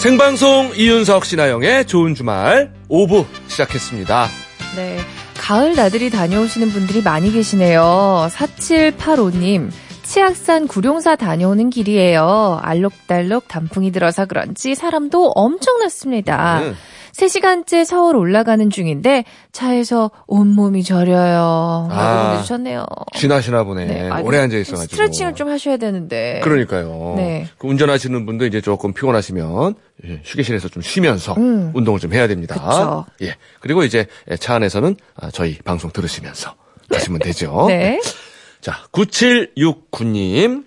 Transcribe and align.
생방송 0.00 0.72
이윤석 0.76 1.26
신하영의 1.26 1.84
좋은 1.84 2.14
주말 2.14 2.72
5부 2.88 3.26
시작했습니다. 3.48 4.28
네. 4.74 4.96
가을 5.36 5.76
나들이 5.76 6.08
다녀오시는 6.08 6.70
분들이 6.70 7.02
많이 7.02 7.30
계시네요. 7.30 8.26
4785님. 8.30 9.70
치악산 10.02 10.68
구룡사 10.68 11.16
다녀오는 11.16 11.68
길이에요. 11.68 12.60
알록달록 12.62 13.46
단풍이 13.46 13.92
들어서 13.92 14.24
그런지 14.24 14.74
사람도 14.74 15.32
엄청났습니다. 15.34 16.60
음. 16.60 16.76
3시간째 17.12 17.84
서울 17.84 18.16
올라가는 18.16 18.68
중인데 18.70 19.24
차에서 19.52 20.10
온몸이 20.26 20.84
저려요. 20.84 21.88
라고 21.90 22.00
아. 22.00 22.30
보내주셨네요. 22.30 22.86
지나시나 23.14 23.64
보네. 23.64 23.84
네, 23.86 24.10
오래 24.22 24.38
앉아 24.38 24.56
있어가지고. 24.56 24.90
스트레칭을 24.90 25.34
좀 25.34 25.48
하셔야 25.48 25.76
되는데. 25.76 26.40
그러니까요. 26.42 27.14
네. 27.16 27.46
그 27.58 27.66
운전하시는 27.66 28.26
분도 28.26 28.46
이제 28.46 28.60
조금 28.60 28.92
피곤하시면 28.92 29.74
예, 30.06 30.20
휴게실에서 30.24 30.68
좀 30.68 30.82
쉬면서 30.82 31.34
음. 31.34 31.72
운동을 31.74 32.00
좀 32.00 32.12
해야 32.14 32.26
됩니다. 32.26 32.54
그쵸. 32.54 33.06
예. 33.22 33.36
그리고 33.60 33.84
이제 33.84 34.06
차 34.38 34.54
안에서는 34.54 34.96
아, 35.16 35.30
저희 35.30 35.58
방송 35.58 35.90
들으시면서 35.90 36.54
가시면 36.90 37.20
되죠. 37.20 37.66
네. 37.68 38.00
자, 38.60 38.78
9769님. 38.92 40.64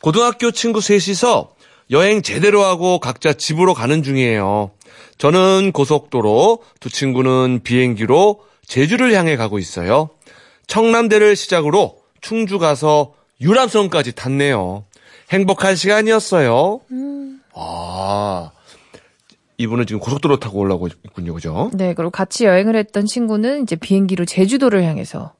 고등학교 0.00 0.50
친구 0.50 0.80
셋이서 0.80 1.52
여행 1.90 2.22
제대로 2.22 2.62
하고 2.64 2.98
각자 2.98 3.32
집으로 3.32 3.74
가는 3.74 4.02
중이에요. 4.02 4.70
저는 5.18 5.72
고속도로, 5.72 6.62
두 6.80 6.90
친구는 6.90 7.60
비행기로 7.62 8.40
제주를 8.66 9.14
향해 9.14 9.36
가고 9.36 9.58
있어요. 9.58 10.10
청남대를 10.66 11.36
시작으로 11.36 11.98
충주 12.20 12.58
가서 12.58 13.14
유람선까지 13.40 14.14
탔네요. 14.14 14.84
행복한 15.30 15.76
시간이었어요. 15.76 16.80
아, 17.54 18.50
이분은 19.58 19.86
지금 19.86 20.00
고속도로 20.00 20.38
타고 20.40 20.58
올라오고 20.60 20.88
있군요, 21.04 21.34
그죠? 21.34 21.70
네, 21.74 21.94
그리고 21.94 22.10
같이 22.10 22.44
여행을 22.44 22.76
했던 22.76 23.06
친구는 23.06 23.62
이제 23.62 23.76
비행기로 23.76 24.24
제주도를 24.24 24.84
향해서. 24.84 25.34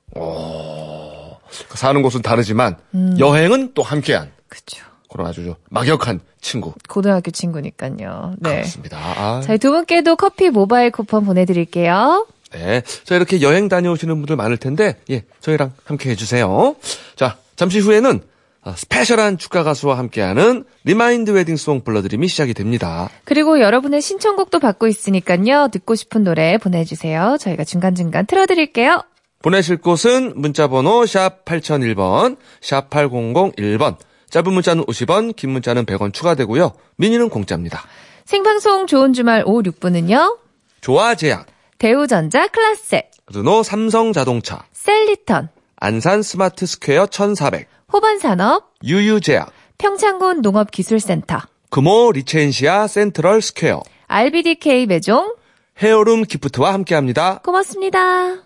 사는 1.75 2.03
곳은 2.03 2.23
다르지만 2.23 2.77
음. 2.95 3.17
여행은 3.19 3.73
또 3.75 3.83
함께한 3.83 4.31
그쵸. 4.49 4.85
그런 5.13 5.27
아주 5.27 5.55
막역한 5.71 6.21
친구. 6.41 6.73
고등학교 6.89 7.31
친구니까요. 7.31 8.35
네. 8.39 8.51
그렇습니다. 8.57 8.99
아, 8.99 9.41
저희 9.45 9.59
두 9.59 9.71
분께도 9.71 10.17
커피 10.17 10.51
모바일 10.51 10.91
쿠폰 10.91 11.25
보내드릴게요. 11.25 12.27
네. 12.53 12.83
자, 13.05 13.17
이렇게 13.17 13.41
여행 13.41 13.69
다녀오시는 13.69 14.15
분들 14.17 14.37
많을 14.37 14.57
텐데, 14.57 14.97
예, 15.11 15.25
저희랑 15.41 15.73
함께 15.85 16.11
해주세요. 16.11 16.77
자, 17.17 17.39
잠시 17.57 17.79
후에는 17.81 18.21
아, 18.65 18.75
special한 18.77 19.39
축가 19.39 19.65
가수와 19.65 19.99
함께하는 19.99 20.65
remind 20.85 21.33
wedding 21.33 21.64
song 21.64 21.83
불러드림이 21.83 22.29
시작이 22.29 22.55
됩니다. 22.55 23.09
그리고 23.25 23.61
여러분의 23.61 24.01
신청곡도 24.01 24.61
받고 24.61 24.87
있으니까요. 24.87 25.69
듣고 25.73 25.97
싶은 25.97 26.23
노래 26.23 26.59
보내주세요. 26.59 27.39
저희가 27.41 27.65
중간중간 27.65 28.27
틀어드릴게요. 28.27 29.03
보내실 29.43 29.79
곳은 29.79 30.35
문자번호 30.37 31.05
샵 31.07 31.45
8001번, 31.45 32.37
샵 32.61 32.89
8001번, 32.91 33.97
짧은 34.33 34.51
문자는 34.51 34.85
50원, 34.87 35.37
긴 35.37 35.51
문자는 35.51 35.85
100원 35.85 36.15
추가되고요. 36.15 36.73
미니는 36.97 37.29
공짜입니다. 37.29 37.83
생방송 38.25 38.87
좋은 38.87 39.13
주말 39.13 39.43
5, 39.45 39.63
6부는요. 39.63 40.39
조아제약, 40.81 41.47
대우전자 41.77 42.49
클라세, 42.49 43.11
르노 43.27 43.63
삼성자동차, 43.63 44.65
셀리턴, 44.73 45.51
안산 45.77 46.23
스마트 46.23 46.65
스퀘어 46.65 47.09
1400, 47.09 47.69
호반산업, 47.93 48.73
유유제약, 48.83 49.53
평창군 49.77 50.41
농업기술센터, 50.41 51.41
금호 51.69 52.13
리첸시아 52.13 52.87
센트럴 52.87 53.43
스퀘어, 53.43 53.83
RBDK 54.07 54.87
매종 54.87 55.35
헤어룸 55.77 56.23
기프트와 56.23 56.73
함께합니다. 56.73 57.41
고맙습니다. 57.45 58.39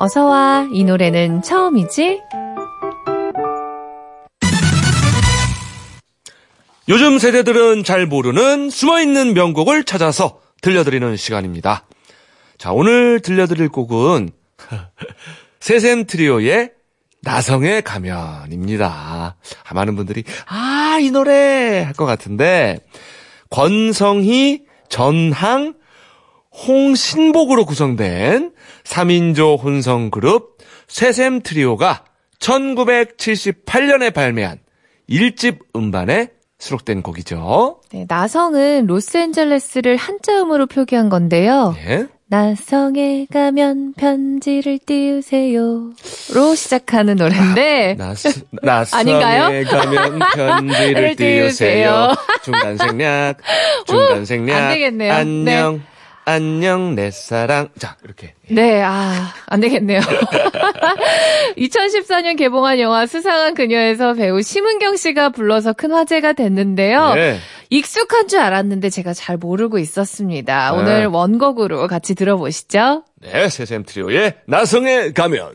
어서와 0.00 0.68
이 0.72 0.84
노래는 0.84 1.42
처음이지? 1.42 2.20
요즘 6.88 7.18
세대들은 7.18 7.84
잘 7.84 8.06
모르는 8.06 8.70
숨어있는 8.70 9.34
명곡을 9.34 9.84
찾아서 9.84 10.40
들려드리는 10.62 11.16
시간입니다. 11.16 11.84
자, 12.56 12.72
오늘 12.72 13.20
들려드릴 13.20 13.68
곡은 13.68 14.30
세샘 15.60 16.06
트리오의 16.06 16.70
나성의 17.22 17.82
가면입니다. 17.82 19.36
아, 19.64 19.74
많은 19.74 19.96
분들이 19.96 20.22
아, 20.46 20.98
이 21.00 21.10
노래 21.10 21.82
할 21.82 21.92
것 21.94 22.06
같은데 22.06 22.78
권성희, 23.50 24.62
전항, 24.88 25.74
홍신복으로 26.66 27.66
구성된 27.66 28.52
3인조 28.88 29.62
혼성 29.62 30.10
그룹 30.10 30.56
세샘 30.88 31.42
트리오가 31.42 32.04
1978년에 32.40 34.12
발매한 34.14 34.58
1집 35.10 35.58
음반에 35.76 36.28
수록된 36.58 37.02
곡이죠. 37.02 37.80
네, 37.92 38.04
나성은 38.08 38.86
로스앤젤레스를 38.86 39.96
한자음으로 39.96 40.66
표기한 40.66 41.08
건데요. 41.08 41.74
네. 41.76 42.06
나성에 42.30 43.26
가면 43.32 43.94
편지를 43.94 44.78
띄우세요. 44.84 45.90
로 46.34 46.54
시작하는 46.54 47.16
노래인데. 47.16 47.94
나스, 47.96 48.42
나성에 48.62 49.00
아닌가요? 49.00 49.64
가면 49.66 50.18
편지를 50.34 50.94
를 51.02 51.16
띄우세요. 51.16 52.12
중간 52.42 52.76
생략, 52.76 53.38
중간 53.86 54.24
생략. 54.26 54.56
안 54.62 54.74
되겠네요. 54.74 55.12
안녕, 55.12 55.82
안녕, 56.28 56.94
내 56.94 57.10
사랑. 57.10 57.70
자, 57.78 57.96
이렇게. 58.04 58.34
네, 58.50 58.82
아, 58.82 59.32
안 59.46 59.60
되겠네요. 59.60 60.00
2014년 61.56 62.36
개봉한 62.36 62.78
영화 62.80 63.06
수상한 63.06 63.54
그녀에서 63.54 64.12
배우 64.12 64.42
심은경 64.42 64.96
씨가 64.96 65.30
불러서 65.30 65.72
큰 65.72 65.90
화제가 65.90 66.34
됐는데요. 66.34 67.14
네. 67.14 67.38
익숙한 67.70 68.28
줄 68.28 68.40
알았는데 68.40 68.90
제가 68.90 69.14
잘 69.14 69.38
모르고 69.38 69.78
있었습니다. 69.78 70.72
네. 70.72 70.78
오늘 70.78 71.06
원곡으로 71.06 71.86
같이 71.86 72.14
들어보시죠. 72.14 73.04
네, 73.22 73.48
세샘 73.48 73.84
트리오의 73.84 74.34
나성에 74.46 75.12
가면. 75.12 75.54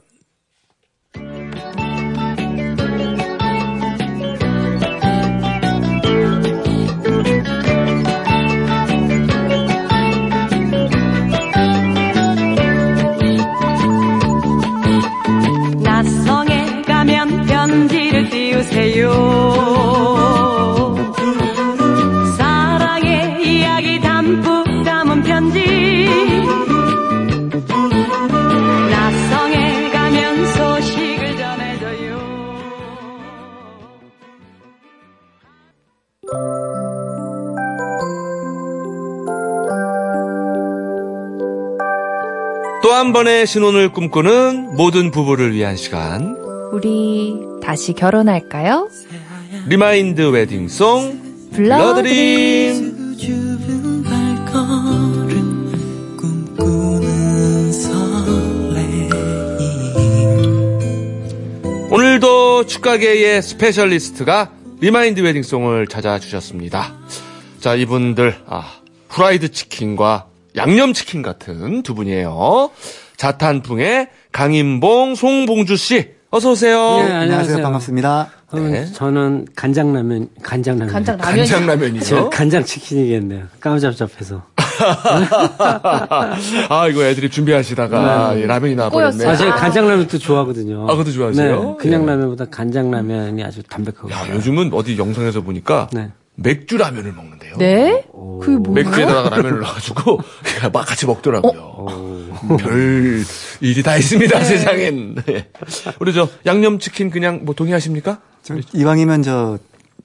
띄우세요. 19.04 20.96
사랑의 22.38 23.44
이야기 23.46 24.00
담뿍 24.00 24.84
담은 24.86 25.24
편지. 25.24 25.60
낯성에 28.92 29.90
가면 29.92 30.46
소식을 30.54 31.38
전해줘요. 31.38 32.20
또 42.82 42.92
한 42.94 43.12
번의 43.14 43.48
신혼을 43.48 43.92
꿈꾸는 43.92 44.76
모든 44.76 45.12
부부를 45.12 45.54
위한 45.54 45.76
시간. 45.76 46.43
우리 46.74 47.38
다시 47.62 47.94
결혼할까요? 47.94 48.90
remind 49.68 50.22
wedding 50.24 51.05
song 51.05 51.52
불러드림. 51.54 52.94
오늘도 61.92 62.66
축가계의 62.66 63.44
specialist가 63.44 64.52
remind 64.80 65.22
wedding 65.22 65.54
song을 65.54 65.86
찾아주셨습니다. 65.86 66.96
자, 67.60 67.76
이분들, 67.76 68.36
아, 68.48 68.80
후라이드 69.10 69.52
치킨과 69.52 70.26
양념 70.56 70.94
치킨 70.94 71.22
같은 71.22 71.84
두 71.84 71.94
분이에요. 71.94 72.72
자탄풍의 73.16 74.10
강인봉, 74.32 75.14
송봉주 75.14 75.78
씨, 75.78 76.13
어서 76.36 76.50
오세요. 76.50 76.80
네, 76.80 77.02
안녕하세요. 77.04 77.22
안녕하세요. 77.22 77.62
반갑습니다. 77.62 78.28
네. 78.54 78.92
저는 78.92 79.46
간장라면, 79.56 80.30
간장라면. 80.42 80.92
간장 80.92 81.18
라면. 81.18 81.36
간장라면이요? 81.38 82.02
저 82.02 82.28
간장치킨이겠네요. 82.30 83.44
까무잡잡해서. 83.60 84.42
아, 86.70 86.88
이거 86.90 87.04
애들이 87.06 87.30
준비하시다가 87.30 88.34
예, 88.40 88.48
라면이 88.48 88.74
나와버렸네. 88.74 89.18
꼬였어요. 89.18 89.30
아, 89.30 89.36
제가 89.36 89.56
간장라면도 89.58 90.18
좋아하거든요. 90.18 90.86
아, 90.90 90.94
그것도 90.94 91.12
좋아하세요? 91.12 91.64
네, 91.64 91.76
그냥 91.78 92.02
예. 92.02 92.06
라면보다 92.08 92.46
간장라면이 92.46 93.44
아주 93.44 93.62
담백하고. 93.62 94.10
야, 94.10 94.28
요즘은 94.34 94.74
어디 94.74 94.98
영상에서 94.98 95.42
보니까 95.42 95.88
네. 95.94 96.10
맥주 96.36 96.78
라면을 96.78 97.14
먹는데요. 97.14 97.58
네? 97.58 98.04
그게 98.42 98.58
뭐예요? 98.58 98.90
맥주에다가 98.90 99.30
라면을 99.30 99.60
넣어가지고 99.62 100.20
막 100.74 100.86
같이 100.86 101.06
먹더라고요. 101.06 102.28
별 102.60 103.24
일이 103.62 103.84
다 103.84 103.96
있습니다 103.98 104.44
세상엔. 104.44 105.16
네. 105.26 105.50
우리 106.00 106.14
저 106.14 106.28
양념 106.46 106.80
치킨 106.80 107.10
그냥 107.10 107.42
뭐 107.44 107.54
동의하십니까? 107.54 108.20
저 108.42 108.56
이왕이면 108.74 109.24
저 109.24 109.58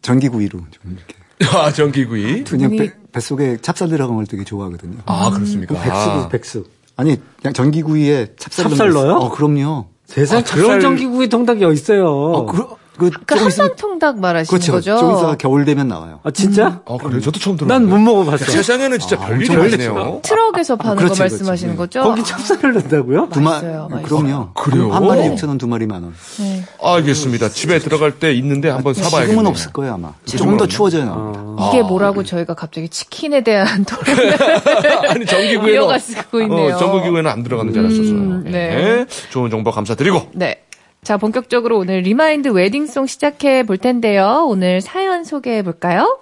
전기구이로 0.02 0.58
좀 0.70 0.96
이렇게 0.96 1.14
아 1.56 1.72
전기구이. 1.72 2.44
그냥 2.44 2.76
배, 2.76 2.92
뱃속에 3.12 3.56
찹쌀 3.62 3.88
들어간 3.88 4.16
걸 4.16 4.26
되게 4.26 4.44
좋아하거든요. 4.44 4.98
아 5.06 5.30
그렇습니까? 5.30 5.74
백숙이 5.80 6.28
백숙. 6.30 6.70
아니 6.96 7.16
그냥 7.40 7.54
전기구이에 7.54 8.34
찹쌀 8.38 8.68
찹쌀 8.70 8.90
넣어요? 8.90 9.14
어 9.14 9.30
그럼요. 9.30 9.86
세상 10.04 10.38
아, 10.38 10.42
찹쌀 10.44 10.62
그럴- 10.64 10.80
전기구이 10.80 11.28
통닭이 11.28 11.64
어딨어요. 11.64 12.06
어, 12.06 12.46
그, 12.46 12.64
그, 12.98 13.10
그 13.10 13.34
있으면, 13.36 13.50
한방통닭 13.52 14.18
말하시는 14.20 14.48
그렇죠. 14.58 14.72
거죠? 14.72 14.98
좀 14.98 15.10
있다가 15.12 15.36
겨울 15.36 15.64
되면 15.64 15.88
나와요. 15.88 16.20
아, 16.24 16.30
진짜? 16.30 16.80
아 16.86 16.96
그래 17.02 17.20
저도 17.20 17.38
처음 17.38 17.56
들어. 17.56 17.68
난못 17.68 18.00
먹어봤어. 18.00 18.44
세상에는 18.46 18.98
진짜 18.98 19.16
별일이 19.18 19.48
엄청 19.56 19.70
많네요. 19.70 20.20
트럭에서 20.22 20.76
파는 20.76 20.96
그렇지, 20.96 21.12
거 21.12 21.18
그렇지. 21.18 21.34
말씀하시는 21.34 21.72
네. 21.74 21.78
거죠? 21.78 22.02
거기 22.02 22.24
찹쌀을 22.24 22.74
넣는다고요? 22.74 23.28
두 23.32 23.40
마, 23.40 23.50
맛있어요, 23.52 23.88
맛있어요. 23.90 24.18
그럼요. 24.22 24.52
그래요? 24.54 24.92
한 24.92 25.06
마리 25.06 25.20
6천 25.30 25.48
원, 25.48 25.58
두 25.58 25.66
마리 25.68 25.86
만 25.86 26.02
원. 26.02 26.14
네. 26.38 26.64
알겠습니다. 26.82 27.48
집에 27.50 27.78
들어갈 27.78 28.18
때 28.18 28.32
있는데 28.34 28.68
한번 28.70 28.94
사봐야겠네요. 28.94 29.28
지금은 29.28 29.46
없을 29.50 29.72
거예요 29.72 29.94
아마. 29.94 30.12
좀 30.26 30.58
더 30.58 30.66
추워져야 30.66 31.04
나옵니다. 31.04 31.68
이게 31.68 31.82
뭐라고 31.82 32.24
저희가 32.24 32.54
갑자기 32.54 32.88
치킨에 32.88 33.42
대한 33.44 33.84
토론을 33.84 34.36
아니 35.08 35.24
전기구이는 35.24 35.74
이어가지고 35.74 36.40
있네요. 36.42 36.74
어, 36.74 36.78
전기구이는 36.78 37.30
안 37.30 37.42
들어가는 37.44 37.72
줄 37.72 37.84
알았었어요. 37.84 38.10
음, 38.10 38.42
네. 38.44 38.50
네. 38.50 39.06
좋은 39.30 39.50
정보 39.50 39.70
감사드리고. 39.70 40.30
네. 40.32 40.62
자, 41.08 41.16
본격적으로 41.16 41.78
오늘 41.78 42.00
remind 42.00 42.48
wedding 42.48 42.85
song 42.85 43.06
시작해 43.06 43.62
볼 43.62 43.78
텐데요. 43.78 44.44
오늘 44.46 44.82
사연 44.82 45.24
소개해 45.24 45.62
볼까요? 45.62 46.20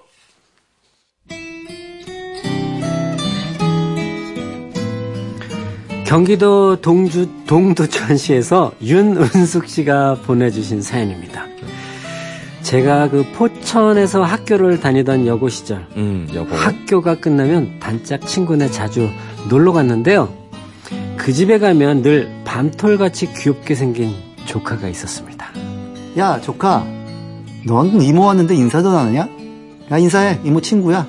경기도 6.05 6.79
동주 6.79 7.27
동두천시에서 7.47 8.75
윤은숙 8.81 9.67
씨가 9.67 10.21
보내주신 10.25 10.81
사연입니다. 10.81 11.47
제가 12.61 13.09
그 13.09 13.25
포천에서 13.33 14.23
학교를 14.23 14.79
다니던 14.79 15.27
여고 15.27 15.49
시절 15.49 15.85
음 15.97 16.29
여보. 16.33 16.55
학교가 16.55 17.15
끝나면 17.15 17.81
단짝 17.81 18.25
친구네 18.25 18.71
자주 18.71 19.09
놀러 19.49 19.73
갔는데요. 19.73 20.33
그 21.17 21.33
집에 21.33 21.59
가면 21.59 22.03
늘 22.03 22.29
밤톨같이 22.45 23.33
귀엽게 23.33 23.75
생긴 23.75 24.26
조카가 24.47 24.87
있었습니다. 24.87 25.47
야 26.17 26.41
조카, 26.41 26.83
넌 27.65 28.01
이모 28.01 28.23
왔는데 28.23 28.55
인사도 28.55 28.89
안 28.89 29.07
하냐? 29.07 29.27
야 29.91 29.97
인사해, 29.99 30.39
이모 30.43 30.61
친구야. 30.61 31.05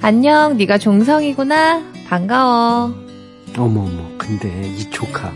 안녕, 0.00 0.56
네가 0.56 0.78
종성이구나. 0.78 1.82
반가워. 2.08 2.94
어머 3.58 3.80
어머 3.80 4.08
근데 4.16 4.62
이 4.76 4.88
조카 4.90 5.32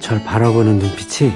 절 0.00 0.22
바라보는 0.24 0.78
눈빛이 0.78 1.32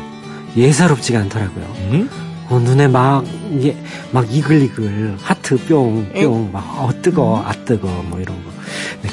예사롭지가 0.56 1.18
않더라고요. 1.20 1.64
음? 1.92 2.10
어, 2.48 2.58
눈에 2.58 2.88
막, 2.88 3.24
예, 3.62 3.76
막 4.10 4.26
이글이글, 4.28 5.18
하트 5.22 5.56
뿅, 5.68 6.10
뿅, 6.12 6.50
막, 6.52 6.64
어, 6.80 6.90
뜨거, 7.00 7.40
아, 7.46 7.52
뜨거, 7.64 7.86
뭐 8.08 8.18
이런 8.20 8.36
거. 8.44 8.50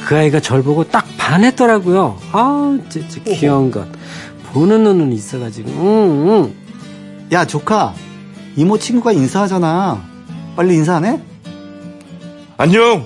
그 0.07 0.17
아이가 0.17 0.39
절 0.39 0.63
보고 0.63 0.83
딱 0.83 1.05
반했더라고요. 1.19 2.17
아, 2.31 2.79
진짜 2.89 3.21
귀여운 3.25 3.69
것. 3.69 3.87
보는 4.57 4.83
눈은 4.83 5.13
있어가지고, 5.13 5.69
응, 5.69 6.27
응. 6.29 6.55
야 7.31 7.45
조카, 7.45 7.93
이모 8.55 8.79
친구가 8.79 9.11
인사하잖아. 9.11 10.01
빨리 10.55 10.73
인사 10.73 10.95
안 10.95 11.05
해? 11.05 11.21
안녕. 12.57 13.05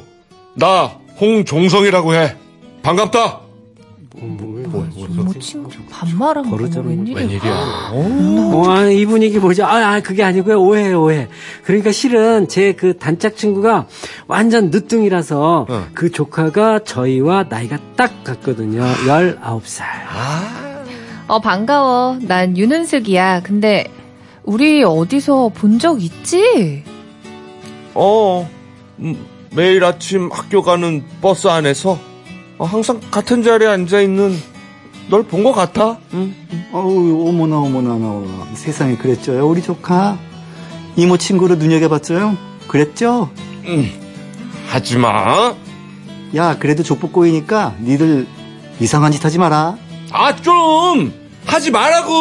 나 0.54 0.92
홍종성이라고 1.20 2.14
해. 2.16 2.38
반갑다. 2.84 3.42
뭐 4.14 5.34
친구 5.42 5.70
반말한 5.90 6.50
거 6.50 6.56
웬일이야? 6.56 7.18
웬일이야? 7.18 7.54
어, 7.92 8.64
아, 8.70 8.86
이 8.86 9.06
분위기 9.06 9.38
뭐죠? 9.40 9.66
아, 9.66 9.96
아, 9.96 10.00
그게 10.00 10.24
아니고요. 10.24 10.62
오해, 10.62 10.94
오해. 10.94 11.28
그러니까 11.66 11.92
실은 11.92 12.48
제 12.48 12.72
그 12.78 12.98
단짝 12.98 13.36
친구가 13.36 13.88
완전 14.28 14.70
늦둥이라서 14.70 15.66
어. 15.70 15.88
그 15.94 16.12
조카가 16.12 16.86
저희와 16.86 17.48
나이가 17.50 17.78
딱 17.98 18.24
같거든요. 18.24 18.84
19살. 19.06 20.61
어, 21.32 21.40
반가워. 21.40 22.18
난 22.22 22.58
윤은숙이야. 22.58 23.40
근데 23.44 23.86
우리 24.44 24.84
어디서 24.84 25.52
본 25.56 25.80
적 25.80 26.04
있지? 26.04 26.84
어, 27.94 28.50
음, 29.00 29.26
매일 29.56 29.82
아침 29.86 30.30
학교 30.30 30.62
가는 30.62 31.02
버스 31.22 31.48
안에서 31.48 31.98
어, 32.58 32.66
항상 32.66 33.00
같은 33.12 33.44
자리에 33.44 33.66
앉아 33.70 34.02
있는 34.02 34.36
널 35.10 35.24
본 35.24 35.44
것 35.46 35.54
같아. 35.54 36.00
응. 36.14 36.36
어우, 36.74 37.30
어머나, 37.30 37.60
어머나, 37.60 37.94
어머나. 37.94 38.48
세상에 38.56 38.98
그랬죠요, 38.98 39.48
우리 39.48 39.62
조카. 39.62 40.18
이모 40.98 41.16
친구로 41.18 41.56
눈여겨봤죠요? 41.56 42.36
그랬죠? 42.68 43.30
하지 44.68 44.98
마. 44.98 45.56
야, 46.36 46.58
그래도 46.60 46.84
족보 46.84 47.12
꼬이니까 47.12 47.76
니들 47.82 48.28
이상한 48.82 49.14
짓 49.14 49.24
하지 49.24 49.38
마라. 49.40 49.78
아 50.12 50.36
좀 50.36 51.21
하지 51.46 51.72
말라고. 51.72 52.14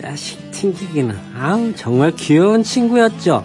자식 0.00 0.50
튕기기는 0.52 1.16
아우 1.38 1.74
정말 1.74 2.12
귀여운 2.12 2.62
친구였죠. 2.62 3.44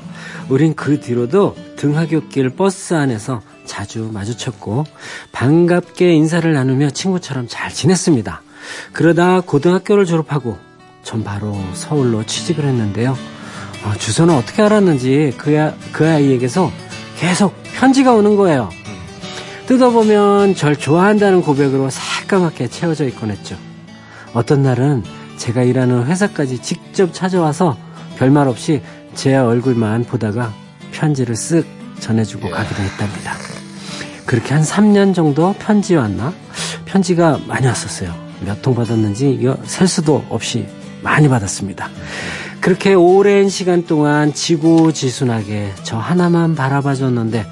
우린 0.50 0.76
그 0.76 1.00
뒤로도 1.00 1.56
등하굣길 1.78 2.52
버스 2.52 2.94
안에서 2.94 3.42
자주 3.66 4.10
마주쳤고 4.14 4.86
반갑게 5.32 6.14
인사를 6.14 6.52
나누며 6.52 6.92
친구처럼 6.92 7.48
잘 7.50 7.72
지냈습니다. 7.72 8.42
그러다 8.94 9.42
고등학교를 9.42 10.06
졸업하고 10.06 10.58
전 11.04 11.24
바로 11.24 11.58
서울로 11.74 12.24
취직을 12.24 12.66
했는데요. 12.66 13.18
어, 13.84 13.94
주소는 13.98 14.36
어떻게 14.36 14.62
알았는지 14.62 15.34
그, 15.38 15.60
아, 15.60 15.74
그 15.92 16.08
아이에게서 16.08 16.72
계속 17.18 17.56
편지가 17.76 18.14
오는 18.14 18.36
거예요. 18.36 18.70
뜯어보면 19.66 20.56
절 20.56 20.76
좋아한다는 20.76 21.42
고백으로 21.42 21.90
새까맣게 21.90 22.68
채워져 22.68 23.06
있곤 23.06 23.32
했죠. 23.32 23.58
어떤 24.34 24.64
날은 24.64 25.04
제가 25.38 25.64
일하는 25.64 26.06
회사까지 26.06 26.60
직접 26.60 27.14
찾아와서 27.14 27.78
별말 28.18 28.48
없이 28.48 28.82
제 29.16 29.36
얼굴만 29.36 30.06
보다가 30.06 30.54
편지를 30.92 31.36
쓱 31.36 31.66
전해주고 32.00 32.50
가기도 32.50 32.82
했답니다. 32.82 33.36
그렇게 34.26 34.54
한 34.54 34.64
3년 34.64 35.14
정도 35.14 35.54
편지 35.60 35.96
왔나? 35.96 36.34
편지가 36.86 37.40
많이 37.48 37.68
왔었어요. 37.68 38.14
몇 38.46 38.62
통 38.62 38.74
받았는지 38.76 39.30
이거 39.32 39.58
셀 39.66 39.88
수도 39.88 40.24
없이 40.30 40.68
많이 41.02 41.28
받았습니다. 41.28 41.90
그렇게 42.60 42.94
오랜 42.94 43.50
시간 43.50 43.86
동안 43.86 44.34
지고지순하게 44.34 45.74
저 45.84 45.98
하나만 45.98 46.56
바라봐 46.56 46.96
줬는데 46.96 47.46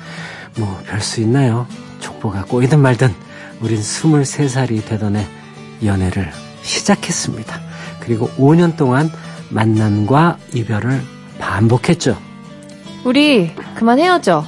뭐 0.57 0.79
별 0.87 1.01
수 1.01 1.21
있나요? 1.21 1.67
족보가 1.99 2.45
꼬이든 2.45 2.79
말든 2.79 3.13
우린 3.61 3.79
23살이 3.81 4.85
되던 4.85 5.15
해 5.15 5.25
연애를 5.83 6.31
시작했습니다. 6.63 7.61
그리고 8.01 8.29
5년 8.37 8.75
동안 8.77 9.11
만남과 9.49 10.37
이별을 10.53 11.01
반복했죠. 11.39 12.17
우리 13.03 13.51
그만 13.75 13.99
헤어져. 13.99 14.43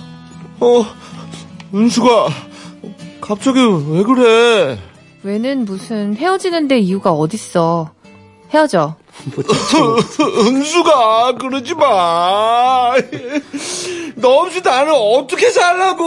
어, 0.59 0.85
은수가 1.73 2.27
갑자기 3.21 3.59
왜 3.59 4.03
그래? 4.03 4.79
왜는 5.23 5.65
무슨 5.65 6.15
헤어지는데 6.15 6.79
이유가 6.79 7.11
어딨어. 7.11 7.91
헤어져. 8.53 8.95
은수가 10.45 11.35
그러지 11.39 11.75
마. 11.75 12.93
너 14.15 14.29
없이 14.29 14.61
나는 14.61 14.93
어떻게 14.93 15.49
살라고? 15.49 16.03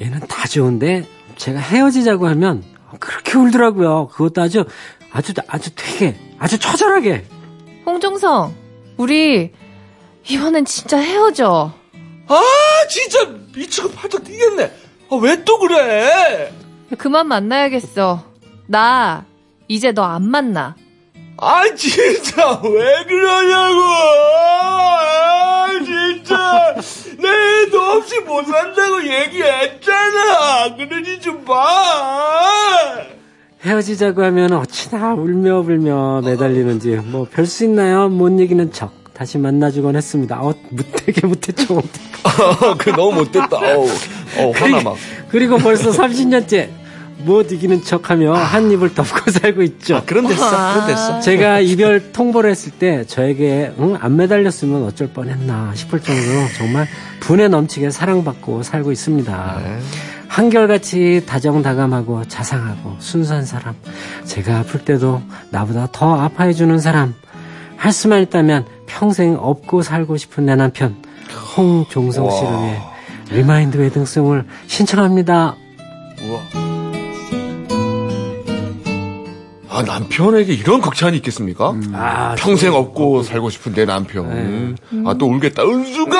얘는 0.00 0.20
다 0.28 0.46
좋은데 0.48 1.06
제가 1.36 1.60
헤어지자고 1.60 2.26
하면 2.28 2.64
그렇게 3.00 3.36
울더라고요. 3.38 4.08
그것도 4.08 4.42
아주 4.42 4.64
아주 5.12 5.32
아주 5.48 5.70
되게 5.74 6.16
아주 6.38 6.58
처절하게. 6.58 7.24
홍종성, 7.86 8.54
우리 8.96 9.52
이번엔 10.28 10.64
진짜 10.64 10.98
헤어져. 10.98 11.72
아, 12.28 12.40
진짜 12.88 13.28
미치고 13.54 13.90
팔짝 13.92 14.24
뛰겠네. 14.24 14.64
아, 15.10 15.16
왜 15.20 15.44
또 15.44 15.58
그래? 15.58 16.52
그만 16.98 17.26
만나야겠어. 17.28 18.24
나 18.66 19.24
이제 19.68 19.92
너 19.92 20.02
안 20.04 20.28
만나. 20.30 20.74
아, 21.36 21.62
진짜 21.74 22.60
왜 22.62 23.04
그러냐고. 23.04 23.80
너 27.70 27.96
없이 27.96 28.20
못 28.20 28.44
산다고 28.44 29.02
얘기했잖아. 29.02 30.76
그러지 30.76 31.20
좀 31.20 31.44
봐. 31.44 31.54
헤어지자고 33.64 34.22
하면 34.24 34.52
어찌나 34.52 35.14
울며 35.14 35.62
불며 35.62 36.20
매달리는지 36.24 36.96
뭐 36.96 37.26
별 37.32 37.46
수 37.46 37.64
있나요? 37.64 38.08
못 38.08 38.28
이기는 38.40 38.72
척. 38.72 38.92
다시 39.14 39.38
만나주곤 39.38 39.94
했습니다. 39.96 40.40
어, 40.42 40.52
되게 40.96 41.26
못했죠. 41.26 41.80
그 42.78 42.90
너무 42.90 43.12
못됐다. 43.20 43.56
어우, 43.58 43.88
어, 44.38 44.50
화나 44.56 44.82
막. 44.82 44.96
그리고 45.28 45.56
벌써 45.58 45.90
30년째 45.90 46.68
못 47.18 47.50
이기는 47.52 47.82
척하며 47.82 48.34
한 48.34 48.70
입을 48.70 48.94
덮고 48.94 49.30
살고 49.32 49.62
있죠. 49.62 50.02
그럼 50.06 50.26
됐어. 50.26 50.50
그럼 50.74 50.86
됐어. 50.86 51.20
제가 51.20 51.60
이별 51.60 52.12
통보를 52.12 52.50
했을 52.50 52.72
때 52.72 53.04
저에게 53.06 53.72
응, 53.78 53.96
안 54.00 54.16
매달렸으면 54.16 54.84
어쩔 54.84 55.08
뻔했나 55.08 55.72
싶을 55.74 56.00
정도로 56.00 56.48
정말 56.56 56.86
분에 57.20 57.48
넘치게 57.48 57.90
사랑받고 57.90 58.62
살고 58.62 58.92
있습니다. 58.92 59.60
네. 59.64 59.78
한결같이 60.28 61.22
다정다감하고 61.26 62.24
자상하고 62.26 62.96
순수한 62.98 63.44
사람. 63.44 63.74
제가 64.24 64.58
아플 64.58 64.84
때도 64.84 65.22
나보다 65.50 65.88
더 65.92 66.20
아파해주는 66.20 66.78
사람. 66.80 67.14
할 67.76 67.92
수만 67.92 68.22
있다면 68.22 68.64
평생 68.86 69.36
업고 69.38 69.82
살고 69.82 70.16
싶은 70.16 70.46
내 70.46 70.56
남편 70.56 70.96
홍종성 71.56 72.30
씨를 72.30 72.50
위해 72.50 72.82
remind 73.30 73.76
wedding 73.76 74.10
song을 74.10 74.44
신청합니다. 74.66 75.56
우와. 76.22 76.40
아, 79.74 79.82
남편에게 79.82 80.52
이런 80.54 80.80
극찬이 80.80 81.16
있겠습니까? 81.16 81.74
아, 81.92 82.34
평생 82.38 82.74
업고 82.74 83.22
살고 83.22 83.50
싶은 83.50 83.74
내 83.74 83.84
남편. 83.84 84.76
아, 85.04 85.14
또 85.18 85.26
울겠다. 85.26 85.64
은숙아! 85.64 86.16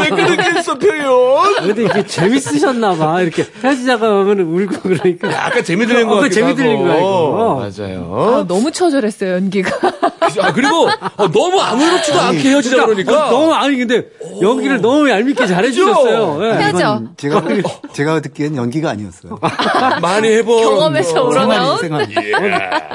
왜 0.00 0.08
그렇게 0.10 0.42
했어, 0.42 0.74
표현? 0.78 1.56
근데 1.66 1.84
이게 1.84 2.06
재밌으셨나봐. 2.06 3.22
이렇게 3.22 3.44
헤어지자고 3.62 4.04
하면 4.06 4.40
울고 4.40 4.80
그러니까. 4.82 5.32
약간 5.32 5.64
재미 5.64 5.86
들린 5.86 6.06
거 6.06 6.14
어, 6.18 6.20
같기도 6.20 6.34
재미 6.34 6.54
들린 6.54 6.80
이거. 6.80 7.70
맞아요. 7.78 8.34
아, 8.40 8.44
너무 8.46 8.70
처절했어요, 8.70 9.32
연기가. 9.32 9.70
아, 10.20 10.52
그리고 10.52 10.88
어, 11.16 11.30
너무 11.30 11.60
아무렇지도 11.60 12.20
않게 12.20 12.50
헤어지자 12.50 12.86
그러니까. 12.86 13.28
어, 13.28 13.30
너무 13.30 13.52
아니 13.54 13.76
근데 13.76 14.06
연기를 14.40 14.80
너무 14.80 15.08
얄밉게 15.08 15.46
잘해 15.46 15.70
주셨어요. 15.70 16.38
예. 16.44 16.52
헤어져. 16.58 17.02
제가 17.16 17.42
제가 17.92 18.20
듣기엔 18.20 18.56
연기가 18.56 18.90
아니었어요. 18.90 19.38
많이 20.02 20.28
해본. 20.28 20.62
경험에서 20.62 21.14
거. 21.14 21.22
우러나온? 21.24 21.78
생활 21.78 22.08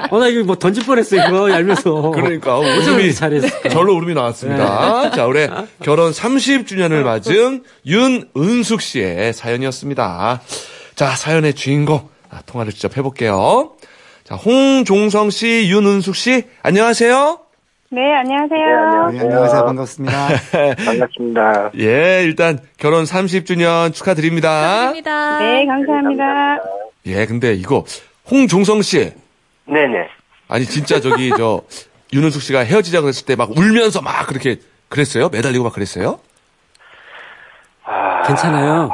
어, 0.10 0.20
나 0.20 0.27
이거 0.27 0.44
뭐 0.44 0.56
던질 0.56 0.86
뻔했어, 0.86 1.15
이거, 1.15 1.50
얄면서. 1.50 2.12
그러니까 2.12 2.58
어쩜 2.58 2.96
울음이 2.96 3.13
잘했을까. 3.13 3.70
절로 3.70 3.96
울음이 3.96 4.13
나왔습니다. 4.13 5.12
자, 5.12 5.25
올해 5.25 5.50
결혼 5.82 6.12
30주년을 6.12 7.03
맞은 7.03 7.63
윤은숙 7.86 8.82
씨의 8.82 9.34
사연이었습니다. 9.34 10.42
자, 10.96 11.15
사연의 11.15 11.53
주인공 11.56 12.10
아, 12.30 12.42
통화를 12.46 12.72
직접 12.74 12.98
해볼게요. 12.98 13.72
자, 14.34 14.38
홍종성 14.38 15.30
씨, 15.30 15.70
윤은숙 15.70 16.16
씨, 16.16 16.44
안녕하세요. 16.63 17.40
네, 17.92 18.02
안녕하세요. 18.16 19.10
네, 19.12 19.20
안녕하세요. 19.20 19.66
반갑습니다. 19.66 20.28
반갑습니다. 20.86 21.72
예, 21.78 22.24
일단 22.24 22.58
결혼 22.78 23.04
30주년 23.04 23.94
축하드립니다. 23.94 24.50
감사합니다. 24.50 25.38
네, 25.40 25.66
감사합니다. 25.68 26.24
예, 27.06 27.25
근데 27.28 27.54
이거 27.54 27.86
홍종성 28.32 28.82
씨, 28.82 29.12
네 29.66 29.88
네. 29.88 30.08
아니 30.48 30.66
진짜 30.66 31.00
저기 31.00 31.32
저 31.38 31.62
윤은숙 32.12 32.42
씨가 32.42 32.62
헤어지자 32.62 33.02
그랬을 33.02 33.28
때 33.28 33.36
막 33.36 33.56
울면서 33.56 34.02
막 34.02 34.25
그렇게 34.25 34.58
그랬어요? 34.90 35.30
매달리고 35.30 35.63
막 35.63 35.74
그랬어요? 35.74 36.20
아, 37.86 38.24
괜찮아요. 38.24 38.90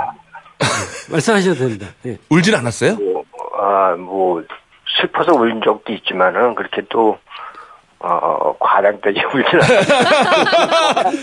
말씀하셔도 1.10 1.56
됩니다. 1.60 1.88
예. 2.06 2.18
울진 2.30 2.54
않았어요? 2.56 2.96
뭐, 2.98 3.24
아, 3.58 3.96
뭐, 3.96 4.44
슬퍼서 5.02 5.34
울린 5.34 5.62
적도 5.64 5.94
있지만은, 5.94 6.56
그렇게 6.56 6.82
또, 6.90 7.18
어, 8.00 8.56
과장되게 8.60 9.22
울진 9.26 9.62
않아요. 9.62 9.82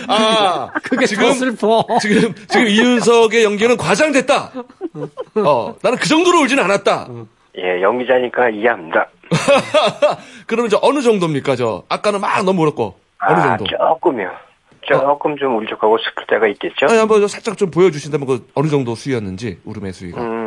아, 0.08 0.70
그게 0.82 1.06
지금 1.06 1.26
더 1.28 1.32
슬퍼. 1.32 1.86
지금 2.00 2.34
지금 2.48 2.66
이윤석의 2.66 3.44
연기는 3.44 3.76
과장됐다. 3.76 4.52
어, 5.44 5.74
나는 5.82 5.98
그 5.98 6.06
정도로 6.08 6.40
울진 6.40 6.58
않았다. 6.58 7.08
예, 7.58 7.80
연기자니까 7.80 8.50
이해합니다. 8.50 9.08
그러면 10.46 10.68
저 10.68 10.78
어느 10.82 11.00
정도입니까? 11.00 11.56
저 11.56 11.82
아까는 11.88 12.20
막 12.20 12.44
너무 12.44 12.62
울었고 12.62 12.94
어느 13.26 13.38
아, 13.38 13.56
정도? 13.56 13.64
조금이요. 13.64 14.30
조금 14.86 15.36
좀 15.36 15.56
울적하고 15.56 15.98
슬플 15.98 16.26
때가 16.28 16.46
있겠죠? 16.48 16.86
아니 16.88 16.98
한번 16.98 17.20
저 17.20 17.26
살짝 17.26 17.56
좀 17.58 17.70
보여주신다면 17.72 18.26
그 18.26 18.46
어느 18.54 18.68
정도 18.68 18.94
수위였는지 18.94 19.58
울음의 19.64 19.92
수위가 19.92 20.20
음, 20.20 20.45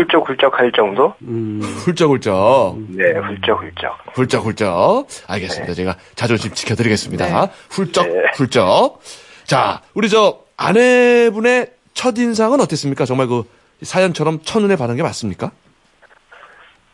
훌쩍훌쩍 0.00 0.58
할 0.58 0.72
정도? 0.72 1.14
음, 1.22 1.60
훌쩍훌쩍 1.62 2.76
네, 2.88 3.12
훌쩍훌쩍. 3.12 3.98
훌쩍훌쩍 4.14 5.06
알겠습니다. 5.28 5.74
제가 5.74 5.96
자존심 6.14 6.52
지켜드리겠습니다. 6.52 7.26
네. 7.26 7.52
훌쩍 7.70 8.06
네. 8.06 8.22
훌쩍 8.34 9.00
자 9.44 9.82
우리 9.94 10.08
저 10.08 10.40
아내분의 10.56 11.72
첫 11.92 12.16
인상은 12.18 12.60
어땠습니까? 12.60 13.04
정말 13.04 13.26
그 13.26 13.44
사연처럼 13.82 14.40
첫눈에 14.42 14.76
반한 14.76 14.96
게 14.96 15.02
맞습니까? 15.02 15.50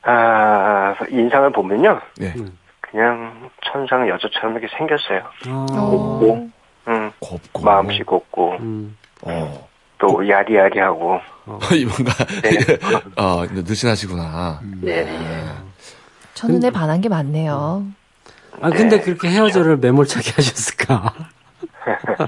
아, 0.03 0.95
인상을 1.11 1.51
보면요. 1.51 2.01
네. 2.19 2.33
그냥 2.81 3.51
천상 3.65 4.09
여자처럼 4.09 4.53
이렇게 4.57 4.69
생겼어요. 4.77 5.23
어, 5.49 5.67
곱고, 5.91 6.51
음, 6.87 7.11
곱고 7.19 7.63
마음씨 7.65 8.05
곱고, 8.05 8.53
음, 8.61 8.97
어. 9.23 9.66
또 9.99 10.29
야리야리하고, 10.29 11.21
이 11.75 11.85
뭔가 11.85 12.13
네. 12.43 12.79
어 13.17 13.45
느슨하시구나. 13.51 14.61
네. 14.83 15.07
첫눈에 16.35 16.71
반한 16.71 17.01
게 17.01 17.09
많네요. 17.09 17.87
아, 18.61 18.71
근데 18.71 19.01
그렇게 19.01 19.29
헤어져를 19.29 19.77
매몰차게 19.79 20.33
하셨을까? 20.37 21.13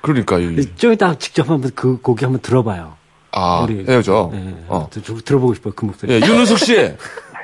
그러니까 0.00 0.38
이, 0.38 0.74
좀 0.76 0.92
이따 0.92 1.16
직접 1.18 1.48
한번 1.50 1.70
그 1.74 2.00
곡이 2.00 2.24
한번 2.24 2.40
들어봐요. 2.40 2.94
아 3.32 3.60
우리- 3.64 3.84
헤어져. 3.86 4.30
네, 4.32 4.54
어. 4.68 4.88
저- 4.90 5.02
저 5.02 5.14
들어보고 5.16 5.54
싶어요, 5.54 5.74
그 5.76 5.84
목소리. 5.84 6.12
예, 6.12 6.16
윤은숙 6.20 6.58
씨. 6.58 6.74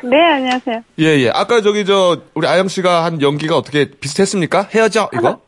네, 0.04 0.32
안녕하세요. 0.32 0.82
예, 1.00 1.04
예. 1.04 1.30
아까 1.30 1.60
저기 1.60 1.84
저 1.84 2.22
우리 2.34 2.46
아영 2.48 2.68
씨가 2.68 3.04
한 3.04 3.20
연기가 3.20 3.56
어떻게 3.56 3.90
비슷했습니까? 3.90 4.68
헤어져 4.74 5.10
이거? 5.12 5.40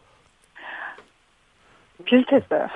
비슷했어요. 2.05 2.69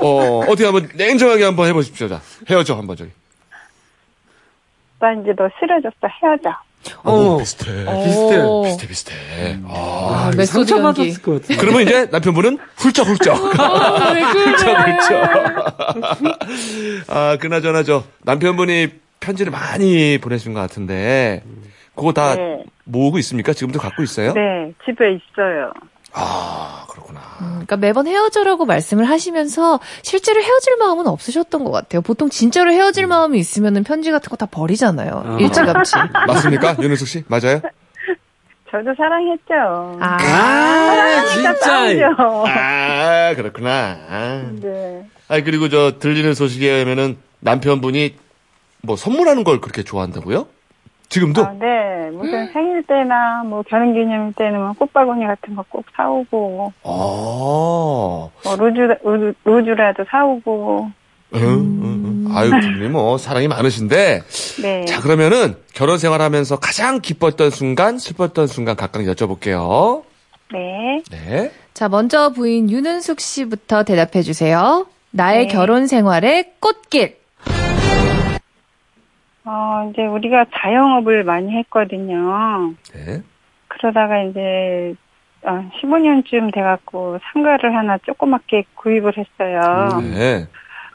어, 0.00 0.40
어떻게 0.40 0.64
한번 0.64 0.88
냉정하게 0.94 1.44
한번 1.44 1.68
해 1.68 1.72
보십시오. 1.72 2.08
자. 2.08 2.20
헤어져 2.50 2.74
한번 2.76 2.96
저기. 2.96 3.10
나 4.98 5.12
이제 5.12 5.32
너 5.36 5.48
싫어졌어. 5.58 5.94
헤어져. 6.22 6.56
어, 7.04 7.38
비슷해. 7.38 7.70
비슷해. 8.04 8.38
오. 8.42 8.62
비슷해 8.64 8.86
비슷해. 8.88 9.14
아. 9.68 10.30
아, 10.32 10.36
method 10.36 10.72
연기. 10.72 10.82
상처받았을 11.12 11.22
것 11.22 11.42
같아. 11.46 11.60
그러면 11.60 11.82
이제 11.82 12.06
남편분은 12.06 12.58
훌쩍훌쩍. 12.76 13.36
아? 13.60 14.12
훌쩍훌쩍. 14.14 15.22
아, 17.08 17.36
그나저나 17.40 17.82
저 17.84 18.02
남편분이 18.22 18.88
편지를 19.20 19.52
많이 19.52 20.18
보내신 20.18 20.52
것 20.54 20.60
같은데 20.60 21.44
그거 21.94 22.12
다 22.12 22.34
네. 22.34 22.64
모으고 22.84 23.18
있습니까? 23.18 23.52
지금도 23.52 23.78
갖고 23.78 24.02
있어요? 24.02 24.32
네, 24.34 24.72
집에 24.84 25.12
있어요. 25.12 25.72
아, 26.12 26.84
그렇구나. 26.90 27.20
그러니까 27.38 27.76
매번 27.76 28.06
헤어져라고 28.06 28.64
말씀을 28.66 29.08
하시면서 29.08 29.80
실제로 30.02 30.40
헤어질 30.42 30.76
마음은 30.78 31.06
없으셨던 31.06 31.64
것 31.64 31.70
같아요. 31.70 32.02
보통 32.02 32.28
진짜로 32.28 32.72
헤어질 32.72 33.06
마음이 33.06 33.38
있으면 33.38 33.82
편지 33.84 34.10
같은 34.10 34.28
거 34.30 34.36
다 34.36 34.46
버리잖아요. 34.46 35.22
어. 35.26 35.36
일찌감치. 35.40 35.92
맞습니까? 36.26 36.76
윤은숙 36.80 37.08
씨? 37.08 37.24
맞아요? 37.28 37.60
저도 38.70 38.94
사랑했죠. 38.96 39.98
아, 40.00 40.16
아, 40.18 41.24
진짜. 41.26 41.54
싸우죠. 41.54 42.44
아, 42.48 43.34
그렇구나. 43.36 43.98
아. 44.08 44.50
네. 44.60 45.04
아니, 45.28 45.44
그리고 45.44 45.68
저 45.68 45.98
들리는 45.98 46.32
소식에 46.34 46.70
의하면은 46.70 47.18
남편분이 47.40 48.16
뭐 48.82 48.96
선물하는 48.96 49.44
걸 49.44 49.60
그렇게 49.60 49.82
좋아한다고요? 49.82 50.46
지금도? 51.12 51.44
아, 51.44 51.52
네. 51.60 52.10
무슨 52.12 52.50
생일 52.52 52.82
때나 52.84 53.44
뭐 53.44 53.62
결혼 53.68 53.92
기념일 53.92 54.32
때는 54.34 54.58
뭐 54.58 54.72
꽃바구니 54.72 55.26
같은 55.26 55.54
거 55.54 55.62
꼭 55.68 55.84
사오고, 55.96 56.72
아. 56.82 56.88
뭐 56.88 58.56
루즈, 58.58 58.80
루즈, 59.04 59.34
루즈라도 59.44 60.04
사오고, 60.10 60.90
응, 61.34 61.40
응, 61.40 62.26
응. 62.28 62.36
아유, 62.36 62.50
분이 62.50 62.88
뭐 62.88 63.16
사랑이 63.18 63.46
많으신데. 63.48 64.22
네. 64.62 64.84
자, 64.86 65.00
그러면은 65.00 65.56
결혼 65.74 65.98
생활하면서 65.98 66.56
가장 66.60 67.00
기뻤던 67.00 67.50
순간, 67.50 67.98
슬펐던 67.98 68.46
순간 68.46 68.74
각각 68.76 69.02
여쭤볼게요. 69.02 70.02
네. 70.52 71.02
네. 71.10 71.50
자, 71.74 71.88
먼저 71.88 72.30
부인 72.30 72.70
윤은숙 72.70 73.20
씨부터 73.20 73.84
대답해 73.84 74.22
주세요. 74.22 74.86
나의 75.10 75.46
네. 75.46 75.52
결혼 75.52 75.86
생활의 75.86 76.52
꽃길. 76.60 77.16
어, 79.44 79.90
이제 79.92 80.06
우리가 80.06 80.46
자영업을 80.54 81.24
많이 81.24 81.50
했거든요. 81.58 82.74
네. 82.94 83.22
그러다가 83.68 84.22
이제 84.22 84.94
어, 85.42 85.70
15년쯤 85.80 86.52
돼갖고 86.54 87.18
상가를 87.32 87.74
하나 87.74 87.98
조그맣게 87.98 88.64
구입을 88.76 89.14
했어요. 89.16 90.00
네. 90.00 90.46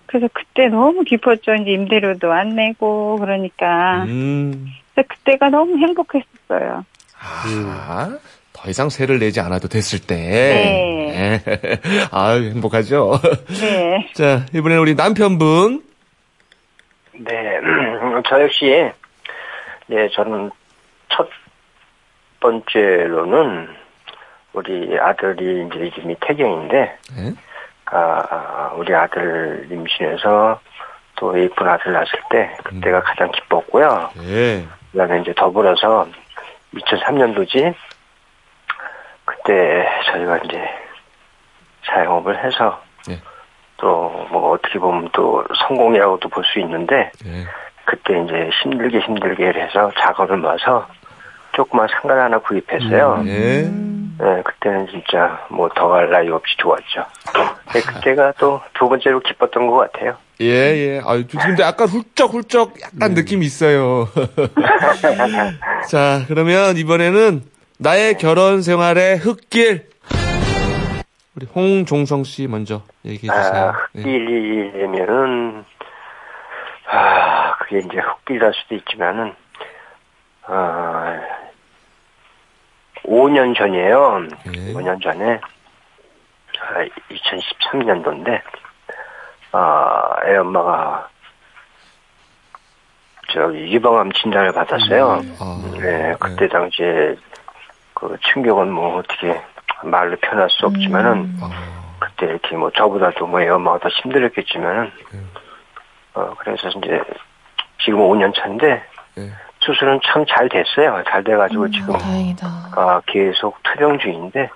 그래서 0.05 0.29
그때 0.33 0.67
너무 0.69 1.03
기뻤죠. 1.03 1.55
이제 1.55 1.71
임대료도 1.71 2.31
안 2.31 2.55
내고 2.55 3.17
그러니까. 3.17 4.05
음. 4.05 4.67
그래서 4.93 5.07
그때가 5.09 5.49
너무 5.49 5.77
행복했었어요. 5.77 6.85
아, 7.19 8.17
더 8.53 8.69
이상 8.69 8.89
세를 8.89 9.19
내지 9.19 9.41
않아도 9.41 9.67
됐을 9.67 9.99
때. 9.99 10.15
네. 10.15 11.41
네. 11.45 11.81
아유, 12.11 12.49
행복하죠. 12.51 13.19
네. 13.59 14.09
자, 14.15 14.45
이번에는 14.53 14.81
우리 14.81 14.95
남편분. 14.95 15.83
네, 17.19 17.59
저 18.25 18.41
역시, 18.41 18.91
네, 19.87 20.09
저는 20.09 20.51
첫 21.09 21.29
번째로는 22.39 23.75
우리 24.53 24.97
아들이 24.99 25.67
이제 25.67 25.79
이름이 25.79 26.15
태경인데, 26.21 26.97
네. 27.15 27.33
아, 27.85 28.71
우리 28.75 28.93
아들 28.93 29.67
임신해서 29.69 30.59
또 31.15 31.39
예쁜 31.39 31.67
아들 31.67 31.93
낳았을 31.93 32.19
때, 32.29 32.57
그때가 32.63 33.01
가장 33.01 33.31
기뻤고요. 33.31 34.11
네. 34.17 34.67
그 34.91 34.97
다음에 34.97 35.21
이제 35.21 35.33
더불어서 35.35 36.07
2003년도지, 36.73 37.73
그때 39.25 39.87
저희가 40.05 40.37
이제 40.39 40.61
사용업을 41.85 42.43
해서, 42.43 42.81
네. 43.07 43.19
또뭐 43.77 44.51
어떻게 44.51 44.79
보면 44.79 45.09
또 45.13 45.43
성공이라고도 45.67 46.29
볼 46.29 46.43
수 46.45 46.59
있는데, 46.59 47.11
네. 47.23 47.45
그때 47.87 48.21
이제 48.21 48.49
힘들게 48.61 48.99
힘들게 48.99 49.47
해서 49.47 49.91
자금을 49.97 50.37
모아서 50.37 50.85
조그만 51.55 51.87
상가 51.89 52.21
하나 52.23 52.37
구입했어요. 52.39 53.23
네. 53.25 53.63
네, 54.19 54.41
그때는 54.43 54.87
진짜 54.87 55.39
뭐 55.49 55.69
더할 55.75 56.09
나위 56.09 56.29
없이 56.29 56.55
좋았죠. 56.57 57.05
네, 57.73 57.81
그때가 57.81 58.33
또 58.39 58.61
두 58.73 58.89
번째로 58.89 59.19
기뻤던 59.21 59.67
것 59.67 59.77
같아요. 59.91 60.15
예, 60.41 60.45
예. 60.45 61.01
아유, 61.05 61.23
근데 61.27 61.63
아까 61.63 61.85
훌쩍훌쩍 61.85 62.73
약간 62.81 63.13
느낌이 63.15 63.45
있어요. 63.45 64.07
자, 65.89 66.23
그러면 66.27 66.77
이번에는 66.77 67.41
나의 67.79 68.17
결혼 68.17 68.61
생활의 68.61 69.17
흙길. 69.17 69.87
우리 71.35 71.45
홍종성 71.55 72.23
씨 72.23 72.47
먼저 72.47 72.81
얘기해 73.05 73.31
주세요. 73.33 73.69
아, 73.69 73.73
네. 73.93 74.01
흙길이면은, 74.03 75.63
아, 76.89 77.55
그게 77.59 77.79
이제 77.79 77.97
흙길일 77.99 78.51
수도 78.53 78.75
있지만은, 78.75 79.35
아, 80.45 81.19
5년 83.03 83.55
전이에요. 83.57 84.19
네. 84.45 84.73
5년 84.73 85.01
전에, 85.01 85.39
아, 86.61 86.85
2013년도인데, 87.11 88.41
아, 89.51 90.15
애 90.25 90.37
엄마가, 90.37 91.09
저기, 93.33 93.71
유방암 93.73 94.13
진단을 94.13 94.53
받았어요. 94.53 95.21
아, 95.39 95.61
네, 95.79 96.15
그때 96.19 96.47
당시에, 96.47 97.15
그 97.93 98.15
충격은 98.21 98.71
뭐 98.71 98.99
어떻게 98.99 99.41
말로 99.83 100.15
표현할 100.17 100.49
수 100.49 100.65
없지만은, 100.67 101.37
아, 101.41 101.49
그때 101.99 102.27
이렇게 102.27 102.55
뭐 102.55 102.71
저보다도 102.71 103.27
뭐 103.27 103.41
애 103.41 103.49
엄마가 103.49 103.79
더 103.79 103.89
힘들었겠지만은, 103.89 104.91
어, 106.17 106.33
그래서 106.39 106.67
이제, 106.69 106.99
지금 107.79 107.99
5년 107.99 108.33
차인데, 108.35 108.83
네. 109.15 109.29
수술은 109.59 109.99
참 110.03 110.25
잘 110.25 110.49
됐어요. 110.49 111.03
잘 111.07 111.23
돼가지고 111.23 111.69
지금, 111.69 111.93
다행이다. 111.97 112.47
아, 112.75 113.01
계속 113.05 113.61
투병 113.63 113.99
중인데, 113.99 114.49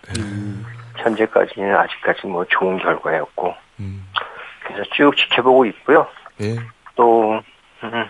현재까지는 0.98 1.76
아직까지 1.76 2.26
뭐 2.28 2.44
좋은 2.46 2.78
결과였고, 2.80 3.54
음, 3.80 4.08
그래서 4.64 4.84
쭉 4.94 5.16
지켜보고 5.16 5.66
있고요. 5.66 6.08
예. 6.42 6.56
또, 6.96 7.40
음, 7.84 8.06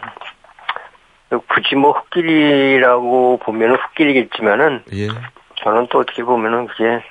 굳이 1.49 1.75
뭐 1.75 1.91
흙길이라고 1.93 3.37
보면은 3.43 3.75
흙길이겠지만은, 3.75 4.83
예. 4.93 5.07
저는 5.55 5.87
또 5.89 5.99
어떻게 5.99 6.23
보면은 6.23 6.67
그게 6.67 7.03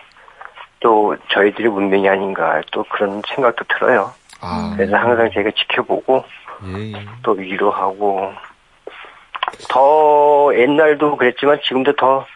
또 0.80 1.16
저희들의 1.28 1.70
운명이 1.70 2.08
아닌가 2.08 2.60
또 2.72 2.84
그런 2.84 3.20
생각도 3.28 3.64
들어요. 3.68 4.12
아, 4.40 4.74
그래서 4.76 4.96
항상 4.96 5.30
제가 5.32 5.50
지켜보고 5.50 6.24
예, 6.76 6.92
예. 6.92 7.06
또 7.22 7.32
위로하고 7.32 8.32
더 9.68 10.50
옛날도 10.56 11.16
그랬지만 11.16 11.58
지금도 11.62 11.94
더 11.96 12.26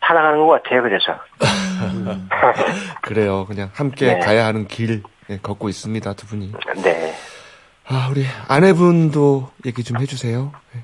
사랑하는 0.00 0.46
것 0.46 0.62
같아요. 0.62 0.82
그래서 0.82 1.18
그래요. 3.02 3.46
그냥 3.46 3.70
함께 3.74 4.14
네. 4.14 4.18
가야 4.18 4.46
하는 4.46 4.66
길 4.66 5.02
예, 5.30 5.38
걷고 5.38 5.68
있습니다, 5.68 6.12
두 6.14 6.26
분이. 6.26 6.52
네. 6.82 7.14
아, 7.88 8.08
우리 8.10 8.24
아내분도 8.48 9.50
얘기 9.66 9.82
좀 9.84 10.00
해주세요. 10.00 10.52
예. 10.76 10.80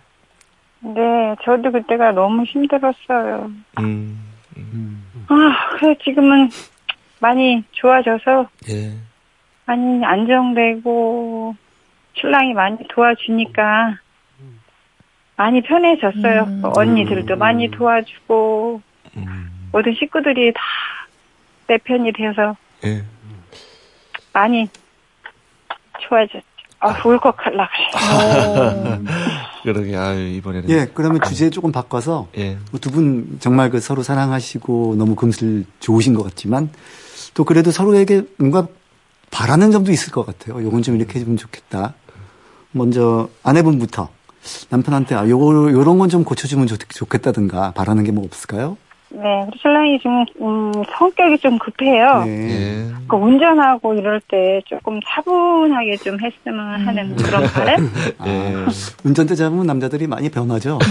네, 0.81 1.35
저도 1.45 1.73
그때가 1.73 2.13
너무 2.13 2.45
힘들었어요. 2.45 3.51
음, 3.81 4.25
아, 5.29 5.77
그래 5.79 5.97
지금은 6.05 6.51
많이 7.21 7.65
좋아져서 7.73 8.49
예. 8.71 8.93
많이 9.69 10.03
안정되고 10.05 11.55
신랑이 12.15 12.55
많이 12.55 12.79
도와주니까 12.89 13.99
많이 15.37 15.61
편해졌어요. 15.63 16.43
음. 16.49 16.63
언니들도 16.65 17.37
많이 17.37 17.71
도와주고 17.71 18.81
음, 19.17 19.69
모든 19.73 19.95
식구들이 19.95 20.53
다 20.55 20.61
내 21.71 21.77
편이 21.77 22.13
돼서 22.15 22.57
예. 22.87 23.05
많이 24.33 24.67
좋아졌죠. 26.01 26.41
아, 26.81 26.97
울컥할라 27.07 27.69
그래. 27.69 28.99
그러게, 29.65 29.95
아유, 29.95 30.29
이번에는. 30.29 30.71
예, 30.71 30.87
그러면 30.95 31.21
주제 31.21 31.51
조금 31.51 31.71
바꿔서 31.71 32.29
예. 32.39 32.57
두 32.81 32.91
분 32.91 33.37
정말 33.41 33.69
그 33.69 33.81
서로 33.81 34.03
사랑하시고 34.03 34.95
너무 34.97 35.15
금슬 35.15 35.67
좋으신 35.81 36.15
것 36.15 36.23
같지만 36.23 36.71
또 37.35 37.45
그래도 37.45 37.71
서로에게 37.71 38.23
뭔가 38.39 38.67
바라는 39.31 39.71
점도 39.71 39.93
있을 39.93 40.13
것 40.13 40.25
같아요. 40.27 40.63
요건 40.63 40.83
좀 40.83 40.97
이렇게 40.97 41.19
해주면 41.19 41.37
좋겠다. 41.37 41.95
먼저 42.73 43.29
아내분부터 43.43 44.09
남편한테 44.71 45.15
아, 45.15 45.29
요거, 45.29 45.73
요런 45.73 45.99
건 45.99 46.09
좀 46.09 46.25
고쳐주면 46.25 46.67
좋, 46.67 46.77
좋겠다든가 46.89 47.73
바라는 47.73 48.05
게 48.05 48.13
뭐 48.13 48.25
없을까요? 48.25 48.77
네, 49.11 49.21
우리 49.47 49.59
신랑이 49.59 49.99
지금 49.99 50.25
음, 50.43 50.73
성격이 50.99 51.39
좀 51.39 51.59
급해요. 51.59 52.25
네. 52.25 52.51
예. 52.51 52.87
그 53.09 53.17
운전하고 53.17 53.95
이럴 53.95 54.21
때 54.29 54.61
조금 54.67 55.01
차분하게 55.07 55.97
좀 55.97 56.19
했으면 56.21 56.87
하는 56.87 57.17
그런 57.17 57.45
바람? 57.47 57.91
예. 58.27 58.55
운전대 59.05 59.35
잡으면 59.35 59.67
남자들이 59.67 60.07
많이 60.07 60.29
변하죠. 60.29 60.79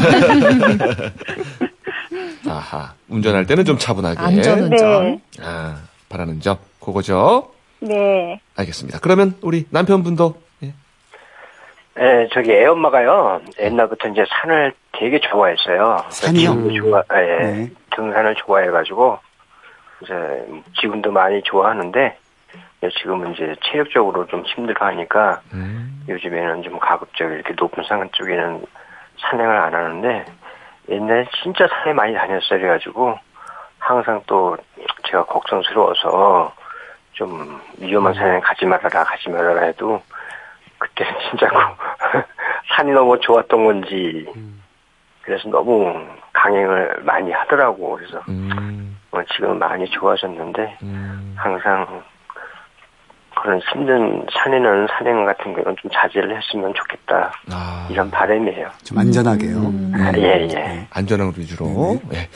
아하. 2.48 2.94
운전할 3.10 3.46
때는 3.46 3.66
좀 3.66 3.78
차분하게. 3.78 4.20
안전 4.20 4.60
운전. 4.64 5.04
네, 5.38 5.44
아, 5.44 5.76
바라는 6.10 6.40
점. 6.42 6.58
그거죠. 6.80 7.52
네. 7.80 8.40
알겠습니다. 8.56 9.00
그러면 9.00 9.36
우리 9.42 9.66
남편분도. 9.70 10.36
예. 10.64 10.74
예, 12.00 12.28
저기 12.34 12.52
애 12.52 12.66
엄마가요 12.66 13.42
옛날부터 13.60 14.10
이제 14.10 14.26
산을 14.30 14.74
되게 14.94 15.20
좋아했어요. 15.20 16.06
산이요? 16.10 16.50
지금도 16.50 16.74
좋아, 16.76 17.04
예, 17.14 17.38
네. 17.44 17.72
등산을 17.96 18.36
좋아해가지고 18.36 19.20
이제 20.02 20.14
지금도 20.80 21.12
많이 21.12 21.42
좋아하는데 21.44 22.18
지금은 23.00 23.34
이제 23.34 23.56
체력적으로 23.64 24.28
좀 24.28 24.44
힘들어하니까 24.46 25.42
음, 25.54 26.04
요즘에는 26.08 26.64
좀 26.64 26.78
가급적 26.80 27.26
이렇게 27.32 27.54
높은 27.58 27.84
산 27.84 28.08
쪽에는 28.12 28.64
산행을 29.20 29.58
안 29.58 29.74
하는데 29.74 30.26
옛날에 30.90 31.26
진짜 31.42 31.68
산에 31.68 31.94
많이 31.94 32.14
다녔어요. 32.14 32.60
그래가지고 32.60 33.18
항상 33.80 34.22
또 34.28 34.56
제가 35.10 35.26
걱정스러워서 35.26 36.54
좀 37.18 37.60
위험한 37.80 38.14
산에 38.14 38.40
가지 38.42 38.66
말아라 38.66 39.04
가지 39.04 39.30
말아라 39.30 39.64
해도 39.64 40.02
그때는 40.78 41.12
진짜 41.30 41.48
그 41.50 42.22
산이 42.76 42.92
너무 42.92 43.20
좋았던 43.20 43.66
건지 43.66 44.28
그래서 45.24 45.50
너무 45.50 46.00
강행을 46.34 47.02
많이 47.02 47.32
하더라고 47.32 47.96
그래서 47.96 48.22
음, 48.30 48.98
어, 49.12 49.20
지금 49.34 49.58
많이 49.58 49.90
좋아졌는데 49.90 50.78
음. 50.84 51.34
항상 51.36 52.04
그런 53.42 53.60
힘든 53.72 54.26
산에는 54.32 54.88
산행 54.92 55.26
같은 55.26 55.54
거는 55.54 55.76
좀 55.82 55.90
자제를 55.92 56.38
했으면 56.38 56.74
좋겠다 56.76 57.32
아, 57.52 57.88
이런 57.90 58.10
바람이에요. 58.12 58.70
좀 58.84 58.98
안전하게요. 59.00 59.60
네. 59.60 60.12
예, 60.18 60.48
예. 60.54 60.88
안전한 60.92 61.34
위주로. 61.36 62.00
예. 62.14 62.30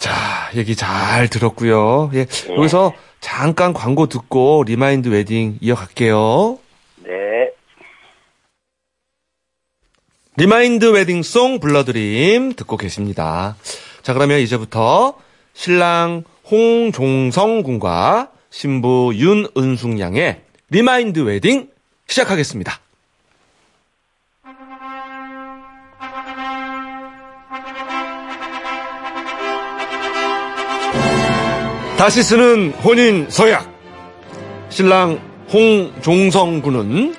자, 0.00 0.50
얘기 0.56 0.74
잘 0.74 1.28
들었고요. 1.28 2.10
예. 2.14 2.26
여기서 2.56 2.94
잠깐 3.20 3.74
광고 3.74 4.06
듣고 4.06 4.64
remind 4.66 5.08
wedding 5.08 5.58
이어갈게요. 5.60 6.58
네. 7.04 7.50
remind 10.36 10.86
wedding 10.86 11.33
song 11.33 11.60
불러드림 11.60 12.54
듣고 12.54 12.78
계십니다. 12.78 13.56
자, 14.00 14.14
그러면 14.14 14.40
이제부터 14.40 15.18
신랑 15.52 16.24
홍종성 16.50 17.62
군과 17.62 18.30
신부 18.48 19.12
윤은숙 19.14 20.00
양의 20.00 20.40
remind 20.70 21.20
wedding 21.20 21.68
시작하겠습니다. 22.06 22.80
다시 32.00 32.22
쓰는 32.22 32.70
혼인 32.82 33.26
서약. 33.28 33.70
신랑 34.70 35.20
홍종성 35.52 36.62
군은 36.62 37.14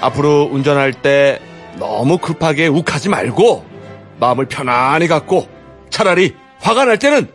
앞으로 0.00 0.48
운전할 0.50 0.92
때 0.92 1.38
너무 1.78 2.18
급하게 2.18 2.66
욱하지 2.66 3.10
말고 3.10 3.64
마음을 4.18 4.46
편안히 4.46 5.06
갖고 5.06 5.46
차라리 5.90 6.34
화가 6.58 6.86
날 6.86 6.98
때는 6.98 7.28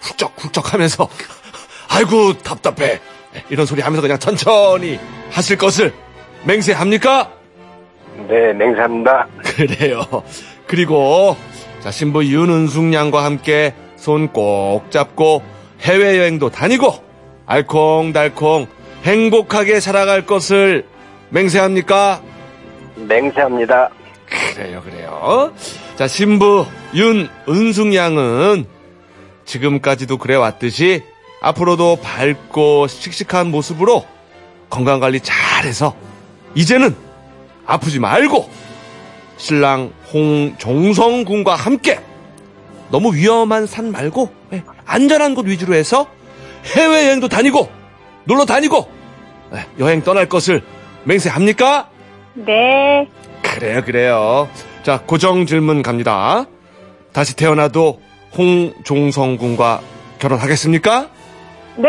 훌쩍훌쩍 0.00 0.72
하면서 0.72 1.08
아이고 1.90 2.38
답답해 2.38 3.00
이런 3.50 3.66
소리 3.66 3.82
하면서 3.82 4.00
그냥 4.00 4.20
천천히 4.20 5.00
하실 5.28 5.58
것을 5.58 5.92
맹세합니까? 6.44 7.32
네, 8.28 8.52
맹세합니다. 8.52 9.26
그래요. 9.42 10.04
그리고 10.68 11.36
자 11.80 11.90
신부 11.90 12.24
윤은숙 12.24 12.94
양과 12.94 13.24
함께 13.24 13.74
손 13.96 14.28
꼭 14.32 14.88
잡고 14.92 15.42
해외여행도 15.82 16.50
다니고 16.50 16.94
알콩달콩 17.46 18.66
행복하게 19.04 19.80
살아갈 19.80 20.24
것을 20.24 20.86
맹세합니까? 21.30 22.22
맹세합니다. 22.96 23.90
그래요, 24.54 24.82
그래요. 24.82 25.52
자, 25.96 26.06
신부 26.06 26.66
윤은숙 26.94 27.94
양은 27.94 28.66
지금까지도 29.44 30.18
그래 30.18 30.36
왔듯이 30.36 31.02
앞으로도 31.40 31.98
밝고 32.02 32.86
씩씩한 32.86 33.50
모습으로 33.50 34.06
건강 34.70 35.00
관리 35.00 35.20
잘해서 35.20 35.94
이제는 36.54 36.94
아프지 37.66 37.98
말고 37.98 38.48
신랑 39.36 39.92
홍종성 40.12 41.24
군과 41.24 41.56
함께 41.56 41.98
너무 42.90 43.14
위험한 43.14 43.66
산 43.66 43.90
말고 43.90 44.30
예, 44.30 44.41
안전한 44.86 45.34
곳 45.34 45.46
위주로 45.46 45.74
해서 45.74 46.06
해외여행도 46.64 47.28
다니고 47.28 47.68
놀러 48.24 48.44
다니고 48.44 48.88
예, 49.54 49.66
여행 49.78 50.02
떠날 50.02 50.28
것을 50.28 50.62
맹세합니까? 51.04 51.88
네. 52.34 53.08
그래요, 53.42 53.82
그래요. 53.84 54.48
자, 54.82 55.00
고정 55.04 55.46
질문 55.46 55.82
갑니다. 55.82 56.46
다시 57.12 57.36
태어나도 57.36 58.00
홍종성 58.36 59.36
군과 59.36 59.82
결혼하겠습니까? 60.18 61.10
네. 61.76 61.88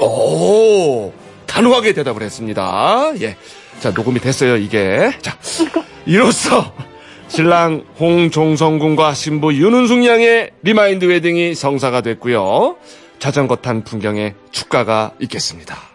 오, 0.00 1.12
단호하게 1.46 1.94
대답을 1.94 2.22
했습니다. 2.22 3.12
예. 3.20 3.36
자, 3.80 3.90
녹음이 3.90 4.20
됐어요, 4.20 4.56
이게. 4.56 5.10
자, 5.20 5.36
이로써 6.06 6.72
신랑 7.34 7.84
홍종성 7.98 8.78
군과 8.78 9.12
신부 9.12 9.52
윤은숙 9.52 10.06
양의 10.06 10.52
remind 10.62 11.04
wedding이 11.06 11.56
성사가 11.56 12.00
됐고요. 12.00 12.76
자전거 13.18 13.56
탄 13.56 13.82
풍경의 13.82 14.34
축가가 14.52 15.14
있겠습니다. 15.18 15.93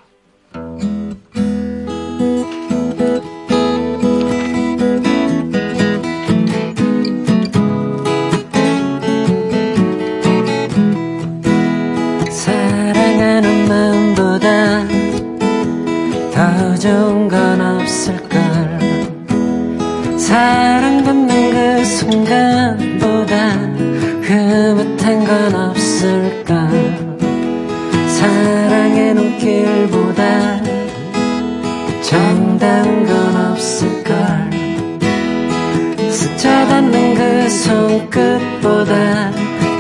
손끝보다 38.39 39.31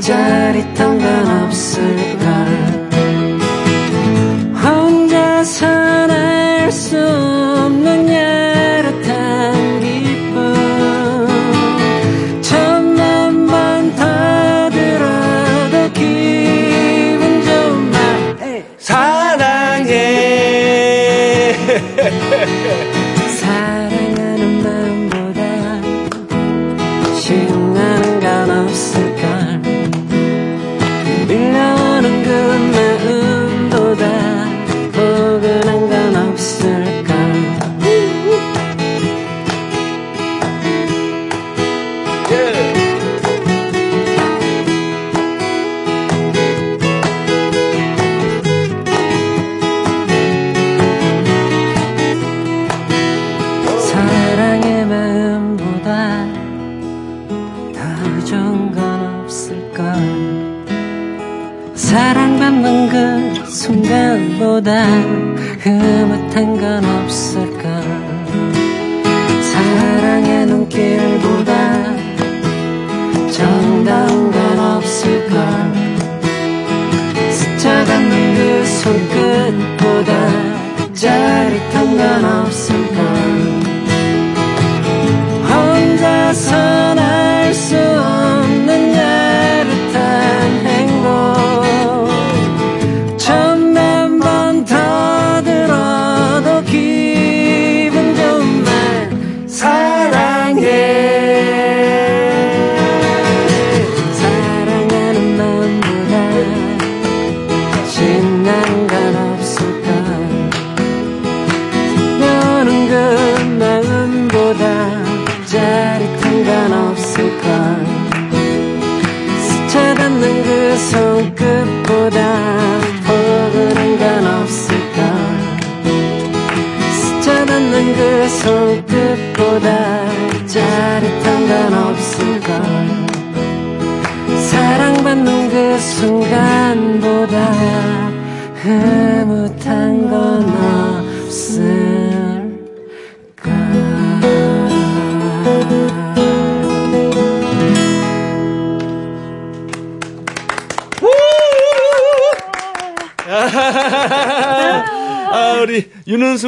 짜릿한 0.01 0.99
건 0.99 1.43
없을걸 1.45 2.18
흐뭇 66.45 66.98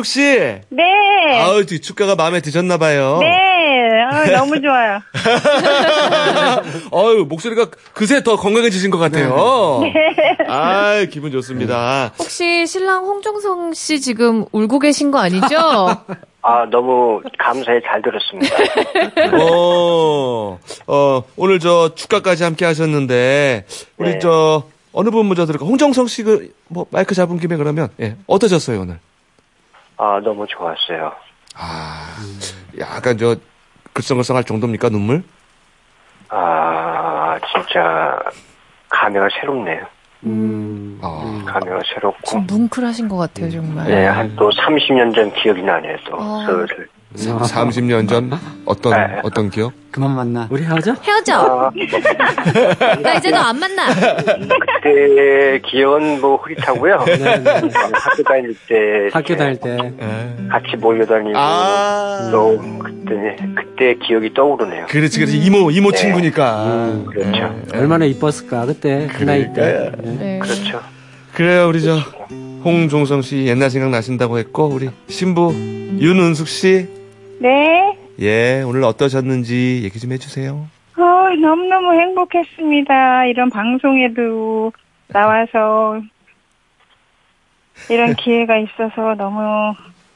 윤은숙 0.01 0.05
씨. 0.05 0.21
네. 0.69 0.83
아우, 1.39 1.61
이 1.61 1.65
축가가 1.65 2.15
마음에 2.15 2.41
드셨나 2.41 2.77
봐요. 2.77 3.19
네. 3.21 3.27
아, 4.11 4.25
너무 4.37 4.59
좋아요. 4.61 4.99
어유 6.91 7.25
목소리가 7.25 7.67
그새 7.93 8.23
더 8.23 8.35
건강해지신 8.35 8.91
것 8.91 8.97
같아요. 8.97 9.79
네. 9.83 9.93
아, 10.47 11.05
기분 11.09 11.31
좋습니다. 11.31 12.11
혹시 12.19 12.67
신랑 12.67 13.05
홍종성 13.05 13.73
씨 13.73 14.01
지금 14.01 14.45
울고 14.51 14.79
계신 14.79 15.11
거 15.11 15.19
아니죠? 15.19 15.45
아, 16.43 16.65
너무 16.71 17.21
감사히 17.37 17.79
잘 17.85 18.01
들었습니다. 18.01 19.37
어, 19.37 20.59
어, 20.87 21.23
오늘 21.37 21.59
저 21.59 21.93
축가까지 21.93 22.43
함께 22.43 22.65
하셨는데, 22.65 23.65
우리 23.97 24.13
네. 24.13 24.19
저, 24.19 24.63
어느 24.91 25.11
분 25.11 25.27
먼저 25.27 25.45
들을까? 25.45 25.67
홍정성 25.67 26.07
씨 26.07 26.23
그, 26.23 26.51
뭐, 26.67 26.87
마이크 26.89 27.13
잡은 27.13 27.39
김에 27.39 27.57
그러면, 27.57 27.89
예, 28.01 28.15
어떠셨어요, 28.25 28.81
오늘? 28.81 28.97
아, 30.03 30.19
너무 30.23 30.47
좋았어요. 30.47 31.11
아, 31.55 32.17
약간 32.79 33.15
저, 33.19 33.35
글썽글썽 33.93 34.35
할 34.35 34.43
정도입니까, 34.43 34.89
눈물? 34.89 35.21
아, 36.29 37.37
진짜 37.53 38.19
감회가 38.89 39.27
새롭네요. 39.39 39.85
음. 40.23 40.97
어. 41.03 41.43
감회가 41.45 41.81
새롭고. 41.93 42.25
지금 42.25 42.47
뭉클하신 42.47 43.09
것 43.09 43.17
같아요, 43.17 43.51
정말. 43.51 43.85
네, 43.87 44.07
한 44.07 44.35
또 44.37 44.49
30년 44.49 45.13
전 45.13 45.31
기억이 45.35 45.61
나네요, 45.61 45.97
또. 46.07 46.15
어. 46.19 46.45
슬슬. 46.47 46.89
30년 47.15 48.07
전, 48.07 48.31
어떤, 48.65 48.93
네. 48.93 49.19
어떤 49.23 49.49
기억? 49.49 49.73
그만 49.91 50.11
만나. 50.15 50.47
우리 50.49 50.63
헤어져? 50.63 50.93
헤어져. 51.03 51.33
아, 51.35 51.71
나 53.03 53.13
이제 53.15 53.29
너 53.29 53.39
안 53.41 53.59
만나. 53.59 53.87
그때 53.93 55.59
기억은 55.69 56.21
뭐 56.21 56.37
흐릿하고요. 56.37 56.93
학교 56.95 58.23
다닐 58.23 58.55
때. 58.67 59.09
학교 59.11 59.35
다닐 59.35 59.59
때. 59.59 59.93
같이 60.49 60.77
몰려 60.77 61.05
다니고. 61.05 61.33
아. 61.35 62.29
또, 62.31 62.57
그때, 62.79 63.35
그때 63.55 63.95
기억이 64.05 64.33
떠오르네요. 64.33 64.85
그렇지, 64.87 65.19
그렇지. 65.19 65.37
이모, 65.39 65.69
이모 65.71 65.91
친구니까. 65.91 66.63
음. 66.65 67.05
그렇죠. 67.07 67.53
얼마나 67.73 68.05
이뻤을까, 68.05 68.65
그때. 68.67 69.09
그 69.13 69.23
나이 69.23 69.51
때. 69.53 69.91
네. 70.01 70.11
네. 70.17 70.39
그렇죠. 70.39 70.79
그래요, 71.33 71.67
우리 71.67 71.81
저, 71.81 71.97
홍종성 72.63 73.21
씨 73.21 73.45
옛날 73.47 73.69
생각 73.69 73.89
나신다고 73.89 74.37
했고, 74.37 74.67
우리 74.67 74.89
신부 75.09 75.53
윤은숙 75.53 76.47
씨. 76.47 77.00
네. 77.41 77.97
예, 78.19 78.61
오늘 78.61 78.83
어떠셨는지 78.83 79.81
얘기 79.83 79.99
좀 79.99 80.11
해주세요. 80.11 80.67
어, 80.97 81.01
너무너무 81.41 81.99
행복했습니다. 81.99 83.25
이런 83.25 83.49
방송에도 83.49 84.71
나와서 85.07 86.01
이런 87.89 88.13
기회가 88.23 88.57
있어서 88.59 89.15
너무 89.17 89.73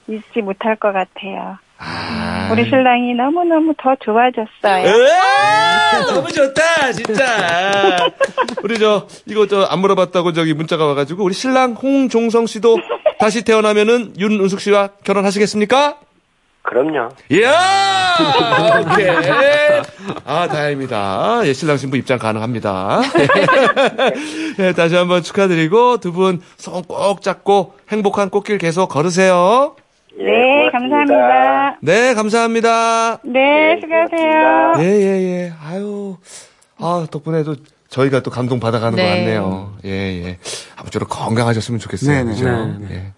잊지 0.07 0.41
못할 0.43 0.75
것 0.75 0.93
같아요. 0.93 1.57
아. 1.79 2.49
우리 2.51 2.63
신랑이 2.65 3.15
너무너무 3.15 3.73
더 3.75 3.95
좋아졌어요. 3.95 4.85
으아! 4.85 6.05
너무 6.13 6.31
좋다, 6.31 6.91
진짜. 6.91 7.97
우리 8.61 8.77
저, 8.77 9.07
이거 9.25 9.47
저, 9.47 9.63
안 9.63 9.79
물어봤다고 9.79 10.31
저기 10.33 10.53
문자가 10.53 10.85
와가지고, 10.85 11.23
우리 11.23 11.33
신랑 11.33 11.73
홍종성 11.73 12.45
씨도 12.45 12.77
다시 13.19 13.43
태어나면은 13.43 14.13
윤은숙 14.19 14.59
씨와 14.59 14.89
결혼하시겠습니까? 15.03 15.97
그럼요. 16.67 17.09
이야! 17.29 18.15
오케이. 18.93 19.07
아, 20.25 20.47
다행입니다. 20.47 21.41
예, 21.45 21.53
신랑 21.53 21.77
신부 21.77 21.95
입장 21.97 22.17
가능합니다. 22.17 23.01
예, 24.59 24.73
다시 24.73 24.95
한번 24.95 25.21
축하드리고, 25.23 25.97
두 25.97 26.11
분 26.11 26.41
손 26.57 26.83
꼭 26.83 27.21
잡고 27.21 27.73
행복한 27.89 28.29
꽃길 28.29 28.57
계속 28.57 28.87
걸으세요. 28.87 29.75
예, 30.19 30.23
네, 30.23 30.69
고맙습니다. 30.71 30.97
감사합니다. 30.97 31.77
네, 31.81 32.13
감사합니다. 32.13 33.17
네, 33.23 33.79
수고하세요. 33.81 34.31
고맙습니다. 34.31 34.83
예, 34.83 34.85
예, 34.85 35.23
예. 35.23 35.53
아유, 35.63 36.17
아, 36.79 37.05
덕분에도 37.11 37.55
저희가 37.89 38.21
또 38.21 38.31
감동 38.31 38.59
받아가는 38.59 38.91
것 38.97 39.01
네. 39.03 39.09
같네요. 39.09 39.73
예, 39.85 39.89
예. 40.25 40.37
아무쪼록 40.77 41.09
건강하셨으면 41.09 41.79
좋겠어요. 41.79 42.15
네네. 42.17 42.31
그죠? 42.31 42.45
네, 42.45 42.75
네. 42.79 42.95
예. 42.95 43.11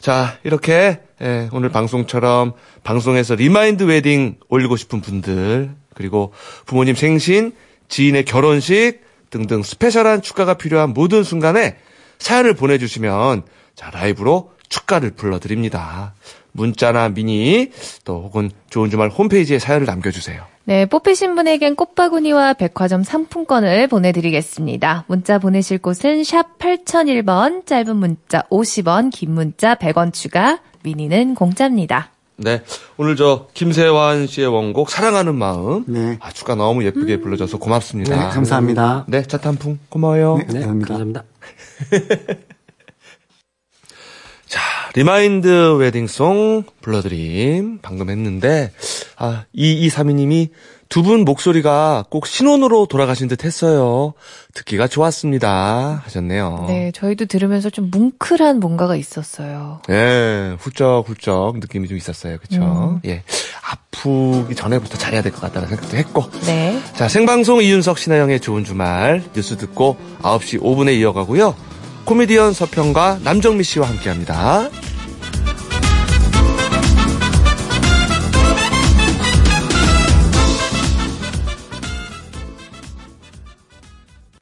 자, 0.00 0.38
이렇게, 0.44 1.00
예, 1.20 1.48
오늘 1.52 1.70
방송처럼 1.70 2.52
방송에서 2.84 3.34
remind 3.34 3.82
wedding 3.84 4.36
올리고 4.48 4.76
싶은 4.76 5.00
분들, 5.00 5.70
그리고 5.94 6.32
부모님 6.66 6.94
생신, 6.94 7.52
지인의 7.88 8.24
결혼식 8.24 9.00
등등 9.30 9.62
special한 9.62 10.22
축가가 10.22 10.54
필요한 10.54 10.90
모든 10.90 11.24
순간에 11.24 11.76
사연을 12.18 12.54
보내주시면, 12.54 13.42
자, 13.74 13.90
라이브로 13.90 14.52
축가를 14.68 15.12
불러드립니다. 15.12 16.14
문자나 16.52 17.08
미니, 17.10 17.70
또 18.04 18.22
혹은 18.22 18.50
좋은 18.70 18.90
주말 18.90 19.08
홈페이지에 19.08 19.58
사연을 19.58 19.86
남겨주세요. 19.86 20.46
네, 20.68 20.84
뽑히신 20.84 21.34
분에겐 21.34 21.76
꽃바구니와 21.76 22.52
백화점 22.52 23.02
상품권을 23.02 23.86
보내드리겠습니다. 23.86 25.06
문자 25.08 25.38
보내실 25.38 25.78
곳은 25.78 26.24
샵 26.24 26.58
8001번, 26.58 27.64
짧은 27.64 27.96
문자 27.96 28.42
50원, 28.50 29.10
긴 29.10 29.32
문자 29.32 29.76
100원 29.76 30.12
추가, 30.12 30.60
미니는 30.82 31.34
공짜입니다. 31.36 32.10
네. 32.36 32.60
오늘 32.98 33.16
저 33.16 33.46
김세환 33.54 34.26
씨의 34.26 34.48
원곡 34.48 34.90
사랑하는 34.90 35.36
마음. 35.36 35.84
네. 35.86 36.18
아, 36.20 36.30
축가 36.32 36.54
너무 36.54 36.84
예쁘게 36.84 37.20
불러줘서 37.20 37.56
고맙습니다. 37.56 38.14
네, 38.14 38.28
감사합니다. 38.28 39.06
네, 39.08 39.22
자탄풍 39.22 39.78
고마워요. 39.88 40.36
네, 40.36 40.44
네, 40.48 40.66
감사합니다. 40.66 40.88
감사합니다. 40.88 41.24
자, 44.44 44.60
remind 44.94 45.76
wedding 45.78 46.33
song 46.33 46.64
불러드림 46.82 47.78
방금 47.80 48.10
했는데 48.10 48.72
아, 49.18 49.44
2232님이 49.56 50.50
두 50.88 51.02
분 51.02 51.24
목소리가 51.24 52.04
꼭 52.08 52.26
신혼으로 52.26 52.86
돌아가신 52.86 53.28
듯 53.28 53.44
했어요. 53.44 54.14
듣기가 54.54 54.86
좋았습니다. 54.88 56.00
하셨네요. 56.04 56.64
네, 56.68 56.92
저희도 56.94 57.26
들으면서 57.26 57.68
좀 57.68 57.90
뭉클한 57.90 58.58
뭔가가 58.60 58.96
있었어요. 58.96 59.82
예, 59.90 60.56
훌쩍훌쩍 60.58 61.58
느낌이 61.58 61.88
좀 61.88 61.96
있었어요. 61.98 62.38
그쵸? 62.38 62.62
음. 62.62 63.00
예. 63.08 63.22
아프기 63.70 64.54
전에부터 64.54 64.96
잘해야 64.96 65.20
될 65.20 65.32
것 65.32 65.40
같다는 65.42 65.68
생각도 65.68 65.96
했고. 65.96 66.24
네. 66.46 66.80
자, 66.94 67.06
생방송 67.08 67.62
이윤석 67.62 67.98
신하영의 67.98 68.40
좋은 68.40 68.64
주말 68.64 69.22
뉴스 69.34 69.56
듣고 69.58 69.96
9시 70.22 70.60
5분에 70.62 70.98
이어가고요. 71.00 71.54
코미디언 72.06 72.54
서평과 72.54 73.18
남정미 73.24 73.62
씨와 73.64 73.88
함께 73.88 74.08
합니다. 74.08 74.70